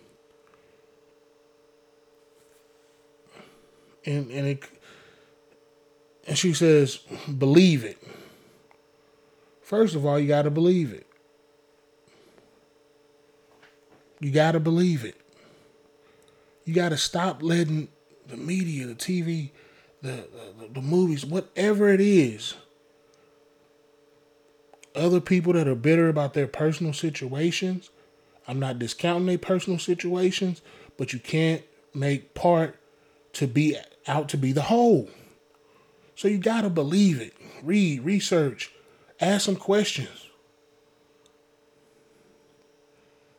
And 4.04 4.30
and 4.30 4.46
it 4.48 4.64
and 6.26 6.36
she 6.36 6.52
says, 6.52 6.98
believe 7.38 7.84
it. 7.84 7.96
First 9.62 9.94
of 9.94 10.04
all, 10.04 10.18
you 10.18 10.28
got 10.28 10.42
to 10.42 10.50
believe 10.50 10.92
it. 10.92 11.06
You 14.20 14.30
got 14.30 14.52
to 14.52 14.60
believe 14.60 15.06
it. 15.06 15.18
You 16.66 16.74
got 16.74 16.90
to 16.90 16.98
stop 16.98 17.42
letting 17.42 17.88
the 18.28 18.36
media, 18.36 18.86
the 18.86 18.94
TV, 18.94 19.52
the, 20.02 20.28
the, 20.60 20.68
the 20.74 20.82
movies, 20.82 21.24
whatever 21.24 21.88
it 21.88 22.02
is, 22.02 22.56
other 24.94 25.20
people 25.20 25.52
that 25.54 25.68
are 25.68 25.74
bitter 25.74 26.08
about 26.08 26.34
their 26.34 26.46
personal 26.46 26.92
situations, 26.92 27.90
I'm 28.46 28.60
not 28.60 28.78
discounting 28.78 29.26
their 29.26 29.38
personal 29.38 29.78
situations, 29.78 30.62
but 30.96 31.12
you 31.12 31.18
can't 31.18 31.62
make 31.94 32.34
part 32.34 32.76
to 33.34 33.46
be 33.46 33.76
out 34.06 34.28
to 34.30 34.36
be 34.36 34.52
the 34.52 34.62
whole. 34.62 35.08
So 36.14 36.28
you 36.28 36.38
gotta 36.38 36.70
believe 36.70 37.20
it. 37.20 37.34
Read, 37.62 38.04
research, 38.04 38.70
ask 39.20 39.46
some 39.46 39.56
questions. 39.56 40.26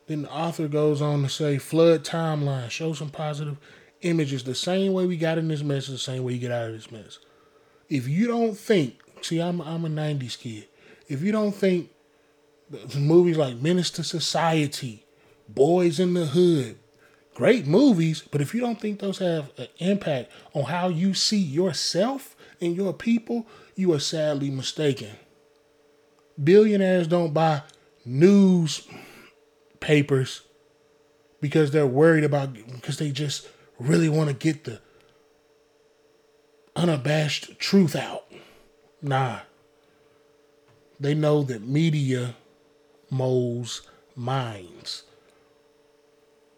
Then 0.07 0.23
the 0.23 0.31
author 0.31 0.67
goes 0.67 1.01
on 1.01 1.23
to 1.23 1.29
say, 1.29 1.57
flood 1.57 2.03
timeline, 2.03 2.69
show 2.69 2.93
some 2.93 3.09
positive 3.09 3.57
images. 4.01 4.43
The 4.43 4.55
same 4.55 4.93
way 4.93 5.05
we 5.05 5.17
got 5.17 5.37
in 5.37 5.47
this 5.47 5.63
mess 5.63 5.85
is 5.85 5.91
the 5.91 5.97
same 5.97 6.23
way 6.23 6.33
you 6.33 6.39
get 6.39 6.51
out 6.51 6.67
of 6.67 6.73
this 6.73 6.91
mess. 6.91 7.19
If 7.89 8.07
you 8.07 8.27
don't 8.27 8.57
think, 8.57 8.99
see, 9.21 9.41
I'm 9.41 9.61
I'm 9.61 9.85
a 9.85 9.89
'90s 9.89 10.37
kid. 10.39 10.67
If 11.07 11.21
you 11.21 11.31
don't 11.31 11.53
think 11.53 11.89
movies 12.97 13.37
like 13.37 13.57
Menace 13.57 13.91
to 13.91 14.03
Society, 14.03 15.05
Boys 15.47 15.99
in 15.99 16.13
the 16.13 16.25
Hood, 16.25 16.77
great 17.35 17.67
movies, 17.67 18.23
but 18.31 18.41
if 18.41 18.53
you 18.53 18.61
don't 18.61 18.79
think 18.79 18.99
those 18.99 19.19
have 19.19 19.51
an 19.57 19.67
impact 19.77 20.31
on 20.53 20.63
how 20.63 20.87
you 20.87 21.13
see 21.13 21.37
yourself 21.37 22.35
and 22.59 22.75
your 22.75 22.93
people, 22.93 23.45
you 23.75 23.93
are 23.93 23.99
sadly 23.99 24.49
mistaken. 24.49 25.11
Billionaires 26.41 27.07
don't 27.07 27.33
buy 27.33 27.61
news 28.03 28.87
papers 29.79 30.41
because 31.41 31.71
they're 31.71 31.85
worried 31.85 32.23
about 32.23 32.53
because 32.53 32.97
they 32.97 33.11
just 33.11 33.47
really 33.79 34.09
want 34.09 34.29
to 34.29 34.33
get 34.33 34.63
the 34.63 34.79
unabashed 36.75 37.59
truth 37.59 37.95
out. 37.95 38.25
Nah. 39.01 39.39
They 40.99 41.13
know 41.13 41.43
that 41.43 41.62
media 41.62 42.36
molds 43.10 43.81
minds. 44.15 45.03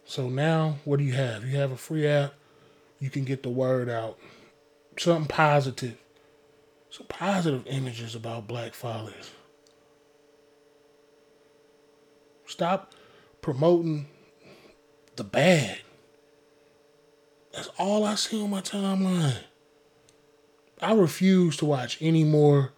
So 0.05 0.29
now, 0.29 0.77
what 0.85 0.99
do 0.99 1.05
you 1.05 1.13
have? 1.13 1.43
You 1.43 1.57
have 1.57 1.71
a 1.71 1.77
free 1.77 2.07
app. 2.07 2.33
You 2.99 3.09
can 3.09 3.25
get 3.25 3.43
the 3.43 3.49
word 3.49 3.89
out. 3.89 4.17
Something 4.97 5.27
positive. 5.27 5.97
Some 6.89 7.07
positive 7.07 7.67
images 7.67 8.15
about 8.15 8.47
black 8.47 8.73
fathers. 8.73 9.31
Stop 12.45 12.93
promoting 13.41 14.07
the 15.17 15.23
bad. 15.23 15.79
That's 17.53 17.69
all 17.77 18.05
I 18.05 18.15
see 18.15 18.41
on 18.41 18.51
my 18.51 18.61
timeline. 18.61 19.39
I 20.81 20.93
refuse 20.93 21.57
to 21.57 21.65
watch 21.65 21.97
any 21.99 22.23
more 22.23 22.71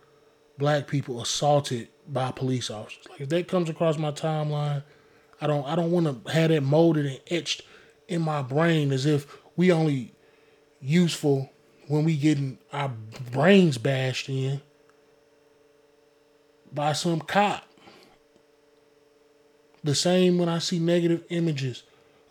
black 0.59 0.87
people 0.87 1.21
assaulted 1.21 1.87
by 2.07 2.31
police 2.31 2.69
officers. 2.69 3.07
Like 3.09 3.21
if 3.21 3.29
that 3.29 3.47
comes 3.47 3.69
across 3.69 3.97
my 3.97 4.11
timeline, 4.11 4.83
I 5.41 5.47
don't 5.47 5.65
I 5.65 5.75
don't 5.75 5.89
want 5.89 6.05
to 6.25 6.31
have 6.31 6.49
that 6.51 6.61
molded 6.61 7.07
and 7.07 7.19
etched 7.31 7.63
in 8.07 8.21
my 8.21 8.43
brain 8.43 8.91
as 8.91 9.05
if 9.07 9.37
we 9.55 9.71
only 9.71 10.13
useful 10.81 11.49
when 11.87 12.03
we 12.03 12.15
getting 12.17 12.59
our 12.71 12.91
brains 13.31 13.77
bashed 13.77 14.29
in 14.29 14.61
by 16.71 16.93
some 16.93 17.21
cop. 17.21 17.63
The 19.83 19.95
same 19.95 20.37
when 20.37 20.49
I 20.49 20.59
see 20.59 20.77
negative 20.77 21.23
images 21.29 21.83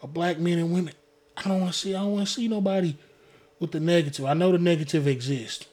of 0.03 0.12
black 0.12 0.38
men 0.38 0.59
and 0.59 0.73
women. 0.73 0.93
I 1.37 1.49
don't 1.49 1.61
want 1.61 1.73
to 1.73 1.79
see 1.79 1.95
I 1.95 2.01
don't 2.01 2.12
want 2.12 2.29
to 2.29 2.33
see 2.33 2.47
nobody 2.47 2.97
with 3.59 3.73
the 3.73 3.81
negative. 3.81 4.27
I 4.27 4.35
know 4.35 4.53
the 4.53 4.59
negative 4.59 5.09
exists. 5.09 5.67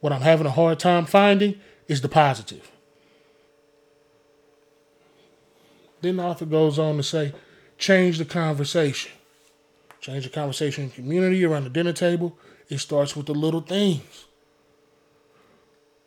What 0.00 0.12
I'm 0.12 0.22
having 0.22 0.46
a 0.46 0.50
hard 0.50 0.80
time 0.80 1.06
finding 1.06 1.60
is 1.88 2.00
the 2.00 2.08
positive. 2.08 2.70
Then 6.00 6.16
the 6.16 6.24
author 6.24 6.46
goes 6.46 6.78
on 6.78 6.96
to 6.96 7.02
say, 7.02 7.32
change 7.78 8.18
the 8.18 8.24
conversation. 8.24 9.12
Change 10.00 10.24
the 10.24 10.30
conversation 10.30 10.84
in 10.84 10.90
community 10.90 11.44
around 11.44 11.64
the 11.64 11.70
dinner 11.70 11.92
table. 11.92 12.36
It 12.68 12.78
starts 12.78 13.14
with 13.14 13.26
the 13.26 13.34
little 13.34 13.60
things. 13.60 14.24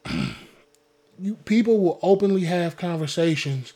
you 1.19 1.35
people 1.45 1.79
will 1.79 1.99
openly 2.01 2.41
have 2.41 2.75
conversations 2.75 3.73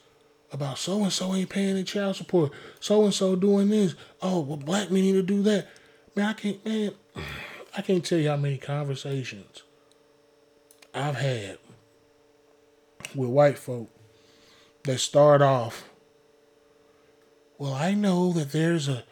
about 0.51 0.77
so 0.77 1.03
and 1.03 1.13
so 1.13 1.33
ain't 1.33 1.49
paying 1.49 1.75
their 1.75 1.83
child 1.83 2.17
support. 2.17 2.51
So 2.81 3.05
and 3.05 3.13
so 3.13 3.35
doing 3.37 3.69
this. 3.69 3.95
Oh, 4.21 4.41
well, 4.41 4.57
black 4.57 4.91
men 4.91 5.03
need 5.03 5.13
to 5.13 5.23
do 5.23 5.41
that. 5.43 5.67
Man, 6.15 6.25
I 6.25 6.33
can't. 6.33 6.65
Man, 6.65 6.91
I 7.77 7.81
can't 7.81 8.03
tell 8.03 8.17
you 8.17 8.29
how 8.29 8.37
many 8.37 8.57
conversations 8.57 9.63
I've 10.93 11.15
had 11.15 11.59
with 13.15 13.29
white 13.29 13.57
folk 13.57 13.89
that 14.83 14.99
start 14.99 15.41
off. 15.41 15.89
Well, 17.57 17.73
I 17.73 17.93
know 17.93 18.31
that 18.33 18.51
there's 18.51 18.87
a 18.87 19.03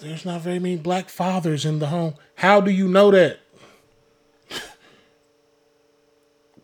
there's 0.00 0.24
not 0.24 0.40
very 0.40 0.58
many 0.58 0.76
black 0.76 1.08
fathers 1.08 1.64
in 1.64 1.78
the 1.78 1.88
home. 1.88 2.14
How 2.36 2.60
do 2.60 2.70
you 2.70 2.88
know 2.88 3.10
that? 3.10 3.40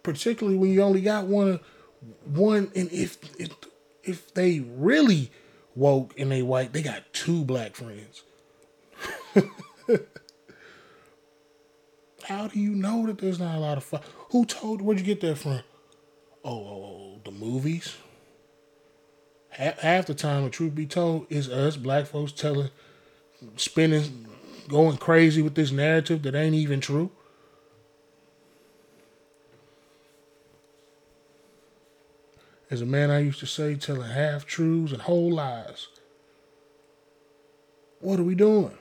Particularly 0.02 0.58
when 0.58 0.70
you 0.70 0.82
only 0.82 1.02
got 1.02 1.26
one 1.26 1.60
one 2.24 2.70
and 2.74 2.90
if 2.90 3.18
if 3.38 3.50
if 4.02 4.32
they 4.34 4.60
really 4.60 5.30
woke 5.74 6.18
and 6.18 6.32
they 6.32 6.42
white, 6.42 6.72
they 6.72 6.82
got 6.82 7.12
two 7.12 7.44
black 7.44 7.74
friends. 7.76 8.22
How 12.24 12.48
do 12.48 12.58
you 12.58 12.70
know 12.70 13.06
that 13.06 13.18
there's 13.18 13.40
not 13.40 13.56
a 13.56 13.60
lot 13.60 13.78
of 13.78 13.84
fun? 13.84 14.00
Who 14.30 14.44
told? 14.44 14.82
Where'd 14.82 15.00
you 15.00 15.06
get 15.06 15.20
that 15.22 15.38
from? 15.38 15.60
Oh, 16.44 16.50
oh, 16.50 16.84
oh 16.84 17.20
the 17.24 17.30
movies. 17.30 17.96
Half 19.50 20.06
the 20.06 20.14
time, 20.14 20.44
the 20.44 20.50
truth 20.50 20.74
be 20.74 20.86
told, 20.86 21.26
is 21.28 21.48
us 21.48 21.76
black 21.76 22.06
folks 22.06 22.32
telling, 22.32 22.70
spinning, 23.56 24.26
going 24.68 24.96
crazy 24.96 25.42
with 25.42 25.54
this 25.54 25.72
narrative 25.72 26.22
that 26.22 26.34
ain't 26.34 26.54
even 26.54 26.80
true. 26.80 27.10
As 32.70 32.80
a 32.80 32.86
man, 32.86 33.10
I 33.10 33.18
used 33.18 33.40
to 33.40 33.46
say, 33.46 33.74
telling 33.74 34.10
half 34.10 34.46
truths 34.46 34.92
and 34.92 35.02
whole 35.02 35.32
lies. 35.32 35.88
What 37.98 38.20
are 38.20 38.24
we 38.24 38.36
doing? 38.36 38.78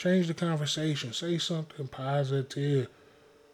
Change 0.00 0.28
the 0.28 0.34
conversation. 0.34 1.12
Say 1.12 1.36
something 1.36 1.86
positive. 1.86 2.88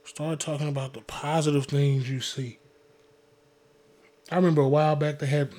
Start 0.04 0.38
talking 0.38 0.68
about 0.68 0.92
the 0.94 1.00
positive 1.00 1.66
things 1.66 2.08
you 2.08 2.20
see. 2.20 2.60
I 4.30 4.36
remember 4.36 4.62
a 4.62 4.68
while 4.68 4.94
back 4.94 5.18
they 5.18 5.26
had 5.26 5.50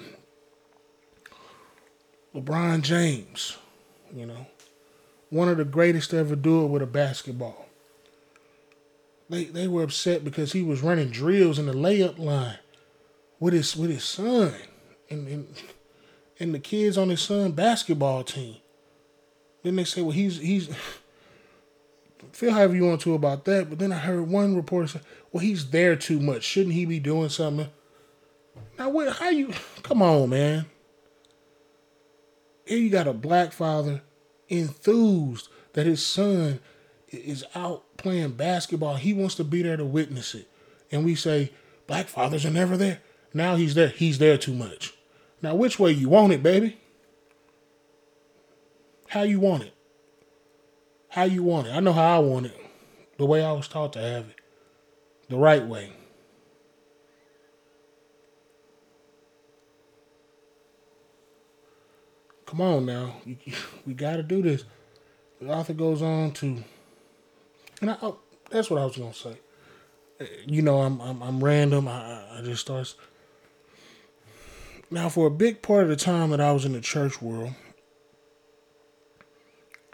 LeBron 2.33 2.83
James, 2.83 3.57
you 4.15 4.25
know, 4.25 4.47
one 5.29 5.49
of 5.49 5.57
the 5.57 5.65
greatest 5.65 6.11
to 6.11 6.19
ever 6.19 6.37
do 6.37 6.63
it 6.63 6.67
with 6.67 6.81
a 6.81 6.87
basketball. 6.87 7.65
They 9.29 9.43
they 9.43 9.67
were 9.67 9.83
upset 9.83 10.23
because 10.23 10.53
he 10.53 10.63
was 10.63 10.81
running 10.81 11.09
drills 11.09 11.59
in 11.59 11.65
the 11.65 11.73
layup 11.73 12.17
line 12.17 12.59
with 13.41 13.53
his 13.53 13.75
with 13.75 13.89
his 13.89 14.05
son 14.05 14.53
and 15.09 15.27
and, 15.27 15.47
and 16.39 16.55
the 16.55 16.59
kids 16.59 16.97
on 16.97 17.09
his 17.09 17.19
son 17.19 17.51
basketball 17.51 18.23
team. 18.23 18.55
Then 19.63 19.75
they 19.75 19.83
say, 19.83 20.01
well, 20.01 20.11
he's 20.11 20.39
he's 20.39 20.69
feel 22.31 22.51
however 22.51 22.75
you 22.75 22.85
want 22.85 23.01
to 23.01 23.13
about 23.13 23.45
that. 23.45 23.69
But 23.69 23.79
then 23.79 23.91
I 23.91 23.97
heard 23.97 24.27
one 24.27 24.55
reporter 24.55 24.87
say, 24.87 25.01
well, 25.31 25.41
he's 25.41 25.71
there 25.71 25.95
too 25.95 26.19
much. 26.19 26.43
Shouldn't 26.43 26.75
he 26.75 26.85
be 26.85 26.99
doing 26.99 27.29
something? 27.29 27.69
Now, 28.77 28.89
what? 28.89 29.17
How 29.17 29.29
you? 29.29 29.53
Come 29.83 30.01
on, 30.01 30.29
man. 30.29 30.65
Here 32.65 32.77
you 32.77 32.89
got 32.89 33.07
a 33.07 33.13
black 33.13 33.53
father 33.53 34.01
enthused 34.49 35.47
that 35.73 35.85
his 35.85 36.05
son 36.05 36.59
is 37.09 37.45
out 37.55 37.83
playing 37.97 38.33
basketball. 38.33 38.95
He 38.95 39.13
wants 39.13 39.35
to 39.35 39.43
be 39.43 39.61
there 39.61 39.77
to 39.77 39.85
witness 39.85 40.35
it. 40.35 40.49
And 40.91 41.05
we 41.05 41.15
say, 41.15 41.51
black 41.85 42.07
fathers 42.07 42.45
are 42.45 42.51
never 42.51 42.75
there. 42.77 43.01
Now 43.33 43.55
he's 43.55 43.75
there. 43.75 43.89
He's 43.89 44.19
there 44.19 44.37
too 44.37 44.53
much. 44.53 44.93
Now, 45.41 45.55
which 45.55 45.79
way 45.79 45.91
you 45.91 46.09
want 46.09 46.33
it, 46.33 46.43
baby? 46.43 46.77
How 49.07 49.23
you 49.23 49.39
want 49.39 49.63
it. 49.63 49.73
How 51.09 51.23
you 51.23 51.43
want 51.43 51.67
it. 51.67 51.71
I 51.71 51.79
know 51.79 51.93
how 51.93 52.17
I 52.17 52.19
want 52.19 52.47
it. 52.47 52.57
The 53.17 53.25
way 53.25 53.43
I 53.43 53.51
was 53.51 53.67
taught 53.67 53.93
to 53.93 53.99
have 53.99 54.29
it. 54.29 54.35
The 55.29 55.37
right 55.37 55.65
way. 55.65 55.91
Come 62.45 62.61
on 62.61 62.85
now. 62.85 63.15
We 63.85 63.93
got 63.93 64.15
to 64.17 64.23
do 64.23 64.41
this. 64.41 64.63
The 65.41 65.49
author 65.49 65.73
goes 65.73 66.01
on 66.01 66.31
to, 66.31 66.63
and 67.81 67.91
I, 67.91 67.97
oh, 68.01 68.19
that's 68.49 68.69
what 68.69 68.81
I 68.81 68.85
was 68.85 68.97
going 68.97 69.11
to 69.11 69.17
say. 69.17 69.37
You 70.47 70.61
know, 70.61 70.81
I'm, 70.81 70.99
I'm, 71.01 71.21
I'm 71.21 71.43
random. 71.43 71.87
I, 71.87 72.39
I 72.39 72.41
just 72.43 72.61
starts. 72.61 72.95
Now, 74.89 75.09
for 75.09 75.27
a 75.27 75.31
big 75.31 75.61
part 75.61 75.83
of 75.83 75.89
the 75.89 75.95
time 75.95 76.31
that 76.31 76.41
I 76.41 76.53
was 76.53 76.65
in 76.65 76.71
the 76.71 76.81
church 76.81 77.21
world, 77.21 77.51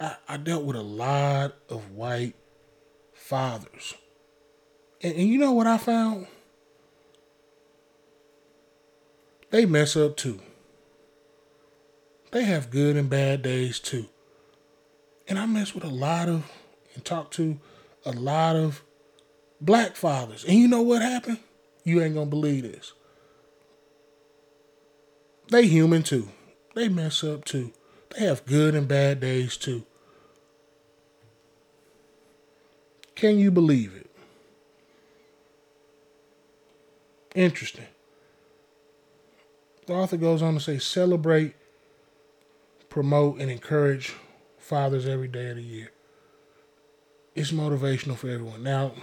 I, 0.03 0.15
I 0.27 0.37
dealt 0.37 0.65
with 0.65 0.75
a 0.75 0.81
lot 0.81 1.55
of 1.69 1.91
white 1.91 2.35
fathers. 3.13 3.95
And, 5.01 5.15
and 5.15 5.27
you 5.27 5.37
know 5.37 5.53
what 5.53 5.67
I 5.67 5.77
found? 5.77 6.27
they 9.53 9.67
mess 9.67 9.95
up 9.95 10.17
too. 10.17 10.39
They 12.31 12.43
have 12.43 12.71
good 12.71 12.97
and 12.97 13.07
bad 13.07 13.43
days 13.43 13.79
too. 13.79 14.07
And 15.27 15.37
I 15.37 15.45
mess 15.45 15.75
with 15.75 15.83
a 15.83 15.89
lot 15.89 16.27
of 16.27 16.51
and 16.95 17.05
talk 17.05 17.29
to 17.31 17.59
a 18.03 18.11
lot 18.11 18.55
of 18.55 18.81
black 19.61 19.95
fathers. 19.95 20.43
And 20.43 20.57
you 20.57 20.67
know 20.67 20.81
what 20.81 21.03
happened? 21.03 21.37
You 21.83 22.01
ain't 22.01 22.15
gonna 22.15 22.25
believe 22.25 22.63
this. 22.63 22.93
They 25.49 25.67
human 25.67 26.01
too. 26.01 26.29
They 26.73 26.89
mess 26.89 27.23
up 27.23 27.45
too. 27.45 27.73
They 28.09 28.25
have 28.25 28.47
good 28.47 28.73
and 28.73 28.87
bad 28.87 29.19
days 29.19 29.55
too. 29.55 29.85
Can 33.15 33.37
you 33.37 33.51
believe 33.51 33.95
it? 33.95 34.09
Interesting. 37.35 37.87
The 39.85 39.93
author 39.93 40.17
goes 40.17 40.41
on 40.41 40.53
to 40.53 40.59
say 40.59 40.77
celebrate, 40.79 41.55
promote, 42.89 43.39
and 43.39 43.51
encourage 43.51 44.13
fathers 44.57 45.07
every 45.07 45.27
day 45.27 45.49
of 45.49 45.57
the 45.57 45.63
year. 45.63 45.91
It's 47.35 47.51
motivational 47.51 48.15
for 48.15 48.29
everyone. 48.29 48.63
Now, 48.63 48.93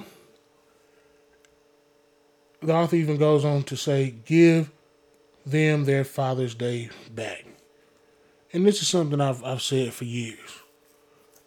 the 2.63 2.75
author 2.75 2.97
even 2.97 3.17
goes 3.17 3.45
on 3.45 3.65
to 3.65 3.77
say, 3.77 4.15
give 4.25 4.71
them 5.45 5.85
their 5.85 6.05
Father's 6.05 6.55
Day 6.55 6.91
back. 7.13 7.45
And 8.53 8.67
this 8.67 8.83
is 8.83 8.89
something 8.89 9.21
I've, 9.21 9.43
I've 9.45 9.63
said 9.63 9.93
for 9.93 10.05
years. 10.05 10.60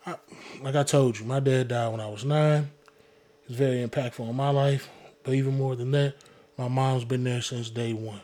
Like 0.06 0.76
I 0.76 0.84
told 0.84 1.20
you, 1.20 1.26
my 1.26 1.40
dad 1.40 1.70
died 1.70 1.90
when 1.90 2.02
I 2.02 2.08
was 2.08 2.26
nine. 2.26 2.72
It's 3.46 3.56
very 3.56 3.86
impactful 3.86 4.28
on 4.28 4.36
my 4.36 4.50
life. 4.50 4.90
But 5.24 5.34
even 5.34 5.58
more 5.58 5.76
than 5.76 5.92
that, 5.92 6.16
my 6.58 6.68
mom's 6.68 7.06
been 7.06 7.24
there 7.24 7.42
since 7.42 7.70
day 7.70 7.94
one. 7.94 8.22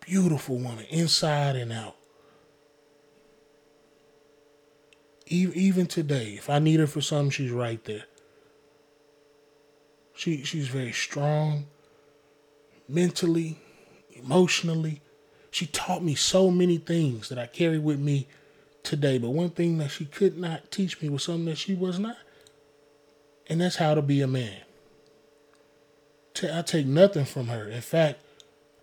Beautiful 0.00 0.56
woman, 0.56 0.84
inside 0.90 1.56
and 1.56 1.72
out. 1.72 1.96
Even 5.26 5.86
today, 5.86 6.34
if 6.34 6.50
I 6.50 6.58
need 6.58 6.80
her 6.80 6.86
for 6.86 7.00
something, 7.00 7.30
she's 7.30 7.50
right 7.50 7.82
there. 7.84 8.04
She 10.14 10.44
she's 10.44 10.68
very 10.68 10.92
strong, 10.92 11.66
mentally, 12.88 13.58
emotionally. 14.12 15.00
She 15.50 15.66
taught 15.66 16.04
me 16.04 16.14
so 16.14 16.50
many 16.50 16.76
things 16.76 17.30
that 17.30 17.38
I 17.38 17.46
carry 17.46 17.78
with 17.78 17.98
me 17.98 18.28
today. 18.84 19.18
But 19.18 19.30
one 19.30 19.50
thing 19.50 19.78
that 19.78 19.90
she 19.90 20.04
could 20.04 20.38
not 20.38 20.70
teach 20.70 21.02
me 21.02 21.08
was 21.08 21.24
something 21.24 21.46
that 21.46 21.58
she 21.58 21.74
was 21.74 21.98
not. 21.98 22.18
And 23.48 23.60
that's 23.60 23.76
how 23.76 23.94
to 23.94 24.02
be 24.02 24.20
a 24.20 24.28
man. 24.28 24.60
I 26.42 26.62
take 26.62 26.86
nothing 26.86 27.24
from 27.24 27.48
her. 27.48 27.68
In 27.68 27.80
fact, 27.80 28.20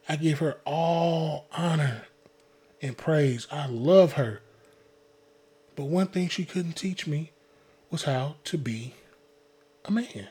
I 0.10 0.16
give 0.16 0.40
her 0.40 0.58
all 0.66 1.48
honor 1.54 2.04
and 2.82 2.98
praise. 2.98 3.48
I 3.52 3.68
love 3.68 4.14
her. 4.14 4.42
But 5.76 5.86
one 5.86 6.08
thing 6.08 6.28
she 6.28 6.46
couldn't 6.46 6.74
teach 6.74 7.08
me 7.08 7.32
was 7.90 8.04
how 8.04 8.36
to 8.46 8.58
be 8.58 8.94
a 9.86 9.92
man. 9.92 10.28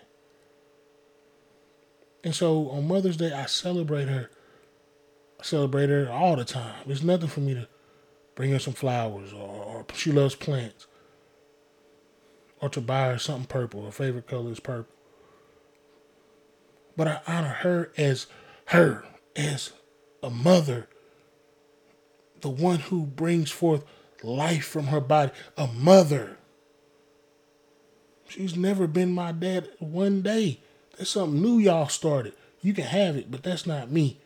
And 2.23 2.35
so 2.35 2.69
on 2.71 2.89
Mother's 2.89 3.17
Day, 3.17 3.33
I 3.33 3.47
celebrate 3.47 4.09
her. 4.09 4.31
I 5.39 5.43
celebrate 5.43 5.89
her 5.89 6.11
all 6.11 6.37
the 6.37 6.45
time. 6.45 6.83
There's 6.87 7.03
nothing 7.03 7.29
for 7.29 7.41
me 7.41 7.55
to 7.55 7.69
bring 8.41 8.53
her 8.53 8.59
some 8.59 8.73
flowers 8.73 9.35
or, 9.35 9.39
or 9.39 9.87
she 9.93 10.11
loves 10.11 10.35
plants. 10.35 10.87
Or 12.63 12.71
to 12.71 12.81
buy 12.81 13.09
her 13.09 13.19
something 13.19 13.45
purple. 13.45 13.85
Her 13.85 13.91
favorite 13.91 14.27
color 14.27 14.51
is 14.51 14.61
purple. 14.61 14.95
But 16.97 17.07
I 17.07 17.21
honor 17.27 17.59
her 17.61 17.93
as 17.99 18.29
her, 18.69 19.05
as 19.37 19.75
a 20.23 20.31
mother, 20.31 20.89
the 22.41 22.49
one 22.49 22.79
who 22.79 23.05
brings 23.05 23.51
forth 23.51 23.85
life 24.23 24.65
from 24.65 24.87
her 24.87 25.03
body, 25.03 25.33
a 25.59 25.67
mother. 25.67 26.39
She's 28.27 28.57
never 28.57 28.87
been 28.87 29.13
my 29.13 29.33
dad 29.33 29.69
one 29.81 30.23
day. 30.23 30.61
That's 30.97 31.11
something 31.11 31.43
new 31.43 31.59
y'all 31.59 31.89
started. 31.89 32.33
You 32.63 32.73
can 32.73 32.85
have 32.85 33.17
it, 33.17 33.31
but 33.31 33.43
that's 33.43 33.67
not 33.67 33.91
me. 33.91 34.19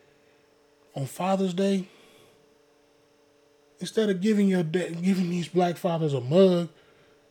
On 0.95 1.05
Father's 1.05 1.53
Day, 1.53 1.89
instead 3.85 4.09
of 4.09 4.19
giving 4.19 4.47
your 4.47 4.63
giving 4.63 5.29
these 5.29 5.47
black 5.47 5.77
fathers 5.77 6.15
a 6.15 6.19
mug 6.19 6.69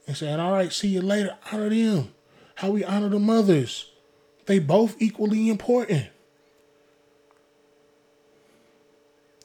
and 0.07 0.17
saying, 0.17 0.39
"All 0.39 0.53
right, 0.53 0.73
see 0.73 0.87
you 0.87 1.03
later," 1.03 1.37
honor 1.51 1.69
them. 1.69 2.15
How 2.55 2.71
we 2.71 2.85
honor 2.85 3.09
the 3.09 3.19
mothers. 3.19 3.91
They 4.47 4.61
both 4.61 4.95
equally 5.01 5.49
important. 5.49 6.07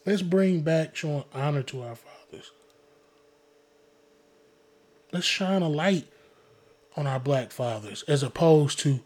Let's 0.06 0.22
bring 0.22 0.60
back 0.60 0.94
showing 0.94 1.24
honor 1.34 1.64
to 1.64 1.82
our 1.82 1.96
fathers. 1.96 2.52
Let's 5.12 5.26
shine 5.26 5.62
a 5.62 5.68
light 5.68 6.06
on 6.96 7.08
our 7.08 7.18
black 7.18 7.50
fathers 7.50 8.04
as 8.06 8.22
opposed 8.22 8.78
to 8.80 9.00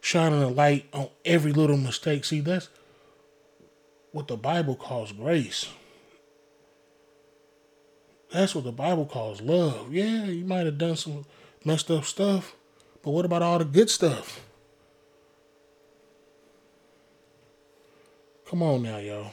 shining 0.00 0.42
a 0.42 0.48
light 0.48 0.88
on 0.92 1.10
every 1.24 1.52
little 1.52 1.76
mistake. 1.76 2.24
See, 2.24 2.40
that's 2.40 2.68
what 4.10 4.26
the 4.26 4.36
Bible 4.36 4.74
calls 4.74 5.12
grace. 5.12 5.68
That's 8.32 8.54
what 8.54 8.64
the 8.64 8.72
Bible 8.72 9.06
calls 9.06 9.40
love. 9.40 9.92
Yeah, 9.92 10.26
you 10.26 10.44
might 10.44 10.66
have 10.66 10.78
done 10.78 10.96
some 10.96 11.24
messed 11.64 11.90
up 11.90 12.04
stuff, 12.04 12.54
but 13.02 13.10
what 13.10 13.24
about 13.24 13.42
all 13.42 13.58
the 13.58 13.64
good 13.64 13.90
stuff? 13.90 14.40
Come 18.46 18.62
on 18.62 18.82
now, 18.82 18.98
y'all. 18.98 19.32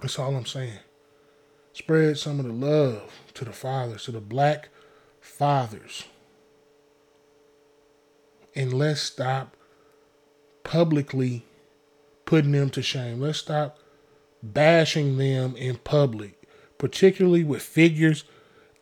That's 0.00 0.18
all 0.18 0.34
I'm 0.34 0.46
saying. 0.46 0.78
Spread 1.74 2.18
some 2.18 2.40
of 2.40 2.46
the 2.46 2.52
love 2.52 3.12
to 3.34 3.44
the 3.44 3.52
fathers, 3.52 4.04
to 4.04 4.12
the 4.12 4.20
black 4.20 4.68
fathers. 5.20 6.04
And 8.54 8.72
let's 8.72 9.00
stop 9.00 9.56
publicly 10.64 11.44
putting 12.24 12.52
them 12.52 12.70
to 12.70 12.82
shame. 12.82 13.20
Let's 13.20 13.38
stop 13.38 13.78
bashing 14.42 15.18
them 15.18 15.54
in 15.56 15.76
public, 15.76 16.39
particularly 16.80 17.44
with 17.44 17.60
figures 17.60 18.24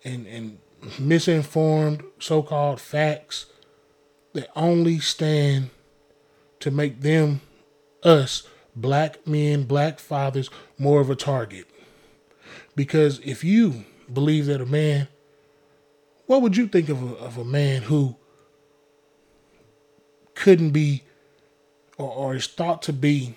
and, 0.04 0.24
and 0.28 0.58
misinformed 1.00 2.04
so 2.20 2.40
called 2.40 2.80
facts 2.80 3.46
that 4.34 4.48
only 4.54 5.00
stand 5.00 5.68
to 6.60 6.70
make 6.70 7.00
them 7.00 7.40
us, 8.04 8.44
black 8.76 9.26
men, 9.26 9.64
black 9.64 9.98
fathers, 9.98 10.48
more 10.78 11.00
of 11.00 11.10
a 11.10 11.16
target. 11.16 11.66
Because 12.76 13.18
if 13.24 13.42
you 13.42 13.84
believe 14.12 14.46
that 14.46 14.60
a 14.60 14.66
man, 14.66 15.08
what 16.26 16.40
would 16.40 16.56
you 16.56 16.68
think 16.68 16.88
of 16.88 17.02
a, 17.02 17.16
of 17.16 17.36
a 17.36 17.44
man 17.44 17.82
who 17.82 18.14
couldn't 20.36 20.70
be 20.70 21.02
or, 21.96 22.08
or 22.08 22.36
is 22.36 22.46
thought 22.46 22.80
to 22.82 22.92
be 22.92 23.34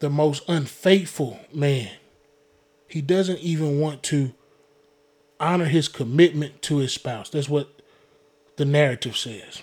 the 0.00 0.10
most 0.10 0.42
unfaithful 0.46 1.40
man? 1.50 1.92
He 2.90 3.00
doesn't 3.00 3.38
even 3.38 3.80
want 3.80 4.02
to 4.04 4.32
honor 5.38 5.66
his 5.66 5.88
commitment 5.88 6.60
to 6.62 6.78
his 6.78 6.92
spouse. 6.92 7.30
That's 7.30 7.48
what 7.48 7.80
the 8.56 8.64
narrative 8.64 9.16
says 9.16 9.62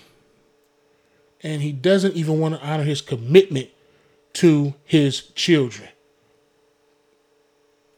and 1.42 1.62
he 1.62 1.72
doesn't 1.72 2.14
even 2.14 2.40
want 2.40 2.54
to 2.54 2.66
honor 2.66 2.84
his 2.84 3.00
commitment 3.00 3.70
to 4.34 4.74
his 4.84 5.22
children. 5.34 5.88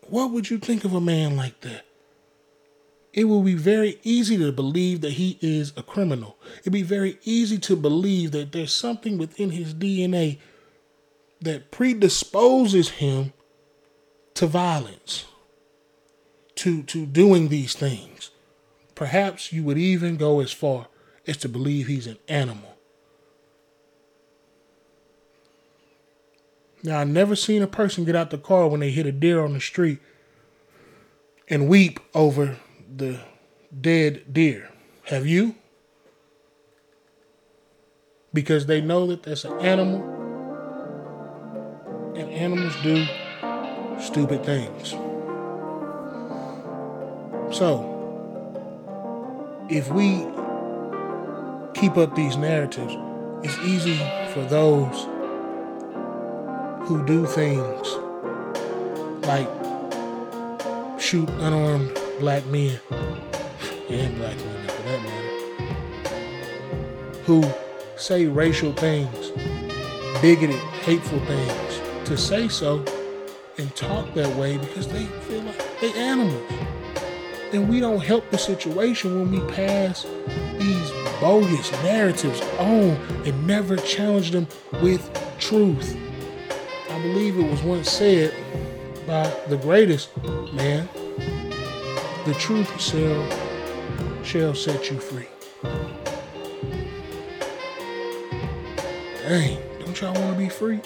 What 0.08 0.30
would 0.30 0.50
you 0.50 0.58
think 0.58 0.84
of 0.84 0.94
a 0.94 1.00
man 1.00 1.36
like 1.36 1.60
that? 1.60 1.84
It 3.12 3.24
would 3.24 3.44
be 3.44 3.54
very 3.54 3.98
easy 4.04 4.38
to 4.38 4.52
believe 4.52 5.00
that 5.00 5.12
he 5.12 5.38
is 5.40 5.72
a 5.76 5.82
criminal. 5.82 6.36
It'd 6.60 6.72
be 6.72 6.82
very 6.82 7.18
easy 7.24 7.58
to 7.58 7.76
believe 7.76 8.30
that 8.32 8.52
there's 8.52 8.74
something 8.74 9.18
within 9.18 9.50
his 9.50 9.74
DNA 9.74 10.38
that 11.40 11.70
predisposes 11.70 12.90
him 12.90 13.32
to 14.40 14.46
violence, 14.46 15.26
to, 16.54 16.82
to 16.84 17.04
doing 17.04 17.48
these 17.48 17.74
things. 17.74 18.30
Perhaps 18.94 19.52
you 19.52 19.62
would 19.62 19.76
even 19.76 20.16
go 20.16 20.40
as 20.40 20.50
far 20.50 20.86
as 21.26 21.36
to 21.36 21.46
believe 21.46 21.88
he's 21.88 22.06
an 22.06 22.16
animal. 22.26 22.78
Now, 26.82 27.00
I've 27.00 27.08
never 27.08 27.36
seen 27.36 27.60
a 27.60 27.66
person 27.66 28.06
get 28.06 28.16
out 28.16 28.30
the 28.30 28.38
car 28.38 28.66
when 28.66 28.80
they 28.80 28.90
hit 28.90 29.04
a 29.04 29.12
deer 29.12 29.44
on 29.44 29.52
the 29.52 29.60
street 29.60 29.98
and 31.46 31.68
weep 31.68 32.00
over 32.14 32.56
the 32.96 33.20
dead 33.78 34.32
deer. 34.32 34.70
Have 35.08 35.26
you? 35.26 35.54
Because 38.32 38.64
they 38.64 38.80
know 38.80 39.06
that 39.08 39.22
that's 39.22 39.44
an 39.44 39.60
animal 39.60 40.00
and 42.16 42.30
animals 42.30 42.74
do 42.82 43.06
stupid 44.00 44.44
things. 44.44 44.90
So, 47.54 47.86
if 49.68 49.90
we 49.92 50.26
keep 51.74 51.96
up 51.96 52.14
these 52.14 52.36
narratives, 52.36 52.94
it's 53.42 53.58
easy 53.58 53.98
for 54.32 54.42
those 54.44 55.06
who 56.88 57.04
do 57.06 57.26
things 57.26 57.88
like 59.26 59.48
shoot 61.00 61.28
unarmed 61.40 61.96
black 62.18 62.44
men 62.46 62.78
and 63.88 64.16
black 64.16 64.36
women 64.36 64.68
for 64.68 64.82
that 64.82 65.02
matter, 65.02 65.74
who 67.24 67.44
say 67.96 68.26
racial 68.26 68.72
things, 68.72 69.30
bigoted, 70.22 70.56
hateful 70.84 71.20
things, 71.26 71.80
to 72.08 72.16
say 72.16 72.48
so 72.48 72.84
and 73.60 73.76
talk 73.76 74.12
that 74.14 74.34
way 74.36 74.56
because 74.56 74.88
they 74.88 75.04
feel 75.04 75.42
like 75.42 75.80
they 75.80 75.92
animals. 75.92 76.50
And 77.52 77.68
we 77.68 77.78
don't 77.78 78.02
help 78.02 78.30
the 78.30 78.38
situation 78.38 79.20
when 79.20 79.30
we 79.30 79.52
pass 79.52 80.06
these 80.58 80.90
bogus 81.20 81.70
narratives 81.82 82.40
on 82.58 82.96
and 83.26 83.46
never 83.46 83.76
challenge 83.76 84.30
them 84.30 84.46
with 84.80 85.10
truth. 85.38 85.96
I 86.88 87.02
believe 87.02 87.38
it 87.38 87.50
was 87.50 87.62
once 87.62 87.90
said 87.90 88.34
by 89.06 89.28
the 89.48 89.56
greatest 89.58 90.16
man, 90.54 90.88
the 92.24 92.34
truth 92.38 92.80
shall, 92.80 94.24
shall 94.24 94.54
set 94.54 94.90
you 94.90 94.98
free. 94.98 95.26
Dang, 99.28 99.58
don't 99.80 100.00
y'all 100.00 100.14
want 100.14 100.32
to 100.32 100.38
be 100.38 100.48
free? 100.48 100.80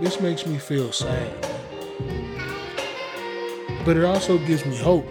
This 0.00 0.20
makes 0.20 0.46
me 0.46 0.58
feel 0.58 0.92
sad. 0.92 1.32
But 3.82 3.96
it 3.96 4.04
also 4.04 4.36
gives 4.36 4.66
me 4.66 4.76
hope 4.76 5.06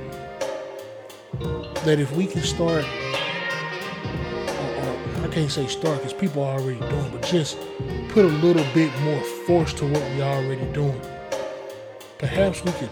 that 1.86 2.00
if 2.00 2.12
we 2.12 2.28
can 2.28 2.44
start, 2.44 2.84
or, 2.84 5.22
or 5.22 5.24
I 5.24 5.28
can't 5.32 5.50
say 5.50 5.66
start 5.66 5.98
because 5.98 6.14
people 6.14 6.44
are 6.44 6.60
already 6.60 6.80
doing, 6.80 7.10
but 7.10 7.24
just 7.24 7.58
put 8.10 8.26
a 8.26 8.28
little 8.28 8.66
bit 8.76 8.96
more 9.02 9.20
force 9.48 9.74
to 9.74 9.86
what 9.86 10.04
we 10.12 10.22
are 10.22 10.36
already 10.36 10.72
doing, 10.72 11.02
perhaps 12.20 12.64
we 12.64 12.72
could 12.74 12.92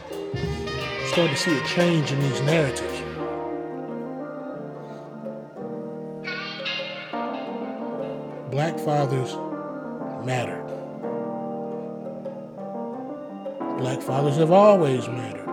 start 1.11 1.29
to 1.29 1.37
see 1.37 1.55
a 1.55 1.63
change 1.65 2.11
in 2.11 2.19
these 2.21 2.41
narratives. 2.41 3.01
Black 8.49 8.79
fathers 8.79 9.35
matter. 10.25 10.72
Black 13.83 14.01
fathers 14.01 14.37
have 14.37 14.49
always 14.49 15.09
mattered. 15.09 15.43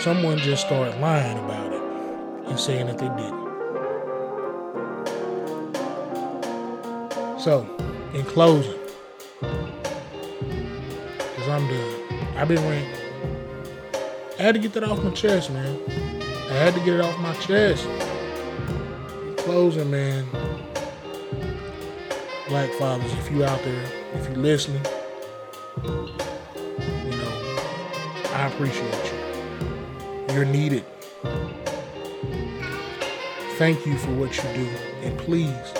Someone 0.00 0.38
just 0.38 0.64
started 0.64 0.98
lying 0.98 1.36
about 1.40 1.74
it 1.74 1.82
and 2.48 2.58
saying 2.58 2.86
that 2.86 2.96
they 2.96 3.08
didn't. 3.08 3.44
So, 7.38 7.68
in 8.14 8.24
closing, 8.24 8.80
because 11.18 11.48
I'm 11.50 11.68
done, 11.68 12.00
I've 12.38 12.48
been 12.48 12.66
ranting. 12.66 12.98
I 14.38 14.42
had 14.42 14.54
to 14.54 14.58
get 14.58 14.72
that 14.72 14.84
off 14.84 15.04
my 15.04 15.10
chest, 15.10 15.50
man. 15.50 15.78
I 16.48 16.54
had 16.54 16.72
to 16.72 16.80
get 16.80 16.94
it 16.94 17.02
off 17.02 17.18
my 17.18 17.34
chest. 17.34 17.84
In 17.84 19.34
closing, 19.36 19.90
man. 19.90 20.26
Black 22.48 22.70
fathers, 22.78 23.12
if 23.12 23.30
you 23.30 23.44
out 23.44 23.62
there, 23.64 23.84
if 24.14 24.30
you 24.30 24.36
listening, 24.36 24.80
appreciate 28.54 29.12
you. 29.12 30.34
You're 30.34 30.44
needed. 30.44 30.84
Thank 33.58 33.84
you 33.84 33.98
for 33.98 34.12
what 34.12 34.36
you 34.36 34.42
do. 34.54 34.68
And 35.02 35.18
please, 35.18 35.74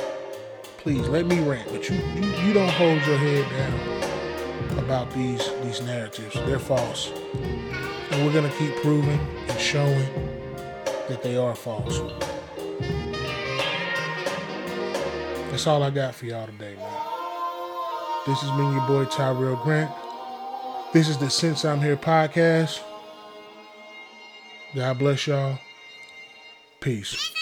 please 0.79 1.07
let 1.09 1.27
me 1.27 1.39
rant, 1.41 1.68
but 1.70 1.89
you, 1.89 1.97
you, 1.97 2.31
you 2.43 2.53
don't 2.53 2.68
hold 2.70 3.01
your 3.07 3.16
head 3.16 3.49
down 3.51 4.79
about 4.79 5.12
these 5.14 5.49
these 5.62 5.81
narratives. 5.83 6.35
They're 6.47 6.59
false. 6.59 7.12
And 8.11 8.27
we're 8.27 8.33
gonna 8.33 8.53
keep 8.59 8.75
proving 8.77 9.20
and 9.49 9.59
showing 9.61 10.09
that 11.09 11.22
they 11.22 11.37
are 11.37 11.55
false. 11.55 12.01
That's 15.51 15.66
all 15.68 15.85
I 15.85 15.91
got 15.91 16.16
for 16.16 16.27
y'all 16.27 16.47
today, 16.47 16.75
man. 16.75 17.03
This 18.27 18.41
has 18.41 18.51
been 18.51 18.72
your 18.72 18.87
boy 18.89 19.05
Tyrell 19.05 19.57
Grant. 19.62 20.04
This 20.95 21.09
is 21.09 21.19
the 21.19 21.29
Since 21.29 21.65
I'm 21.65 21.81
Here 21.81 21.97
podcast. 21.97 22.81
God 24.77 24.97
bless 24.97 25.27
y'all. 25.27 25.59
Peace. 26.79 27.35